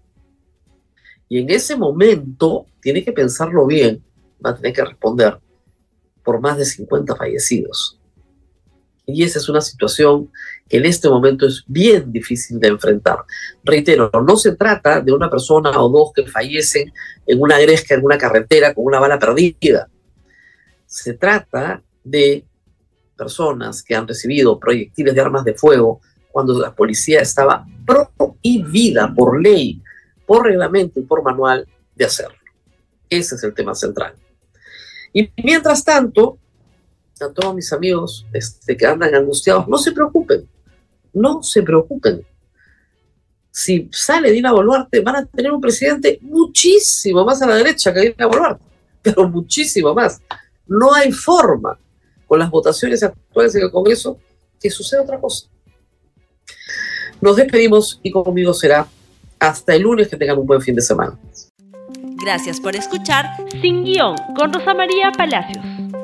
Y 1.28 1.40
en 1.40 1.50
ese 1.50 1.76
momento, 1.76 2.66
tiene 2.80 3.04
que 3.04 3.12
pensarlo 3.12 3.66
bien, 3.66 4.02
va 4.44 4.50
a 4.50 4.56
tener 4.56 4.72
que 4.72 4.84
responder 4.84 5.38
por 6.22 6.40
más 6.40 6.56
de 6.58 6.64
50 6.64 7.16
fallecidos. 7.16 7.97
Y 9.10 9.24
esa 9.24 9.38
es 9.38 9.48
una 9.48 9.62
situación 9.62 10.30
que 10.68 10.76
en 10.76 10.84
este 10.84 11.08
momento 11.08 11.46
es 11.46 11.64
bien 11.66 12.12
difícil 12.12 12.60
de 12.60 12.68
enfrentar. 12.68 13.20
Reitero, 13.64 14.10
no 14.12 14.36
se 14.36 14.54
trata 14.54 15.00
de 15.00 15.12
una 15.12 15.30
persona 15.30 15.70
o 15.80 15.88
dos 15.88 16.12
que 16.14 16.26
fallecen 16.26 16.92
en 17.26 17.40
una 17.40 17.58
gresca, 17.58 17.94
en 17.94 18.04
una 18.04 18.18
carretera, 18.18 18.74
con 18.74 18.84
una 18.84 19.00
bala 19.00 19.18
perdida. 19.18 19.88
Se 20.84 21.14
trata 21.14 21.82
de 22.04 22.44
personas 23.16 23.82
que 23.82 23.94
han 23.94 24.06
recibido 24.06 24.60
proyectiles 24.60 25.14
de 25.14 25.20
armas 25.22 25.44
de 25.44 25.54
fuego 25.54 26.02
cuando 26.30 26.58
la 26.58 26.74
policía 26.74 27.22
estaba 27.22 27.64
prohibida 27.86 29.14
por 29.14 29.40
ley, 29.40 29.82
por 30.26 30.44
reglamento 30.44 31.00
y 31.00 31.04
por 31.04 31.22
manual 31.22 31.66
de 31.96 32.04
hacerlo. 32.04 32.36
Ese 33.08 33.36
es 33.36 33.42
el 33.42 33.54
tema 33.54 33.74
central. 33.74 34.12
Y 35.14 35.30
mientras 35.42 35.82
tanto, 35.82 36.38
a 37.24 37.32
todos 37.32 37.54
mis 37.54 37.72
amigos 37.72 38.26
este, 38.32 38.76
que 38.76 38.86
andan 38.86 39.14
angustiados, 39.14 39.66
no 39.68 39.78
se 39.78 39.92
preocupen 39.92 40.48
no 41.12 41.42
se 41.42 41.62
preocupen. 41.62 42.24
Si 43.50 43.88
sale 43.90 44.30
Dina 44.30 44.52
Boluarte, 44.52 45.00
van 45.00 45.16
a 45.16 45.26
tener 45.26 45.52
un 45.52 45.60
presidente 45.60 46.18
muchísimo 46.22 47.24
más 47.24 47.42
a 47.42 47.46
la 47.46 47.56
derecha 47.56 47.92
que 47.92 48.00
Dina 48.00 48.26
Boluarte, 48.26 48.64
pero 49.02 49.28
muchísimo 49.28 49.94
más. 49.94 50.20
No 50.66 50.92
hay 50.92 51.12
forma, 51.12 51.78
con 52.26 52.38
las 52.38 52.50
votaciones 52.50 53.02
actuales 53.02 53.54
en 53.54 53.62
el 53.62 53.70
Congreso, 53.70 54.18
que 54.60 54.70
suceda 54.70 55.02
otra 55.02 55.18
cosa. 55.18 55.48
Nos 57.20 57.36
despedimos 57.36 57.98
y 58.02 58.10
conmigo 58.10 58.54
será 58.54 58.86
hasta 59.40 59.74
el 59.74 59.82
lunes 59.82 60.08
que 60.08 60.16
tengan 60.16 60.38
un 60.38 60.46
buen 60.46 60.60
fin 60.60 60.74
de 60.74 60.82
semana. 60.82 61.18
Gracias 62.20 62.60
por 62.60 62.76
escuchar 62.76 63.26
Sin 63.60 63.84
Guión 63.84 64.16
con 64.36 64.52
Rosa 64.52 64.74
María 64.74 65.10
Palacios. 65.16 65.64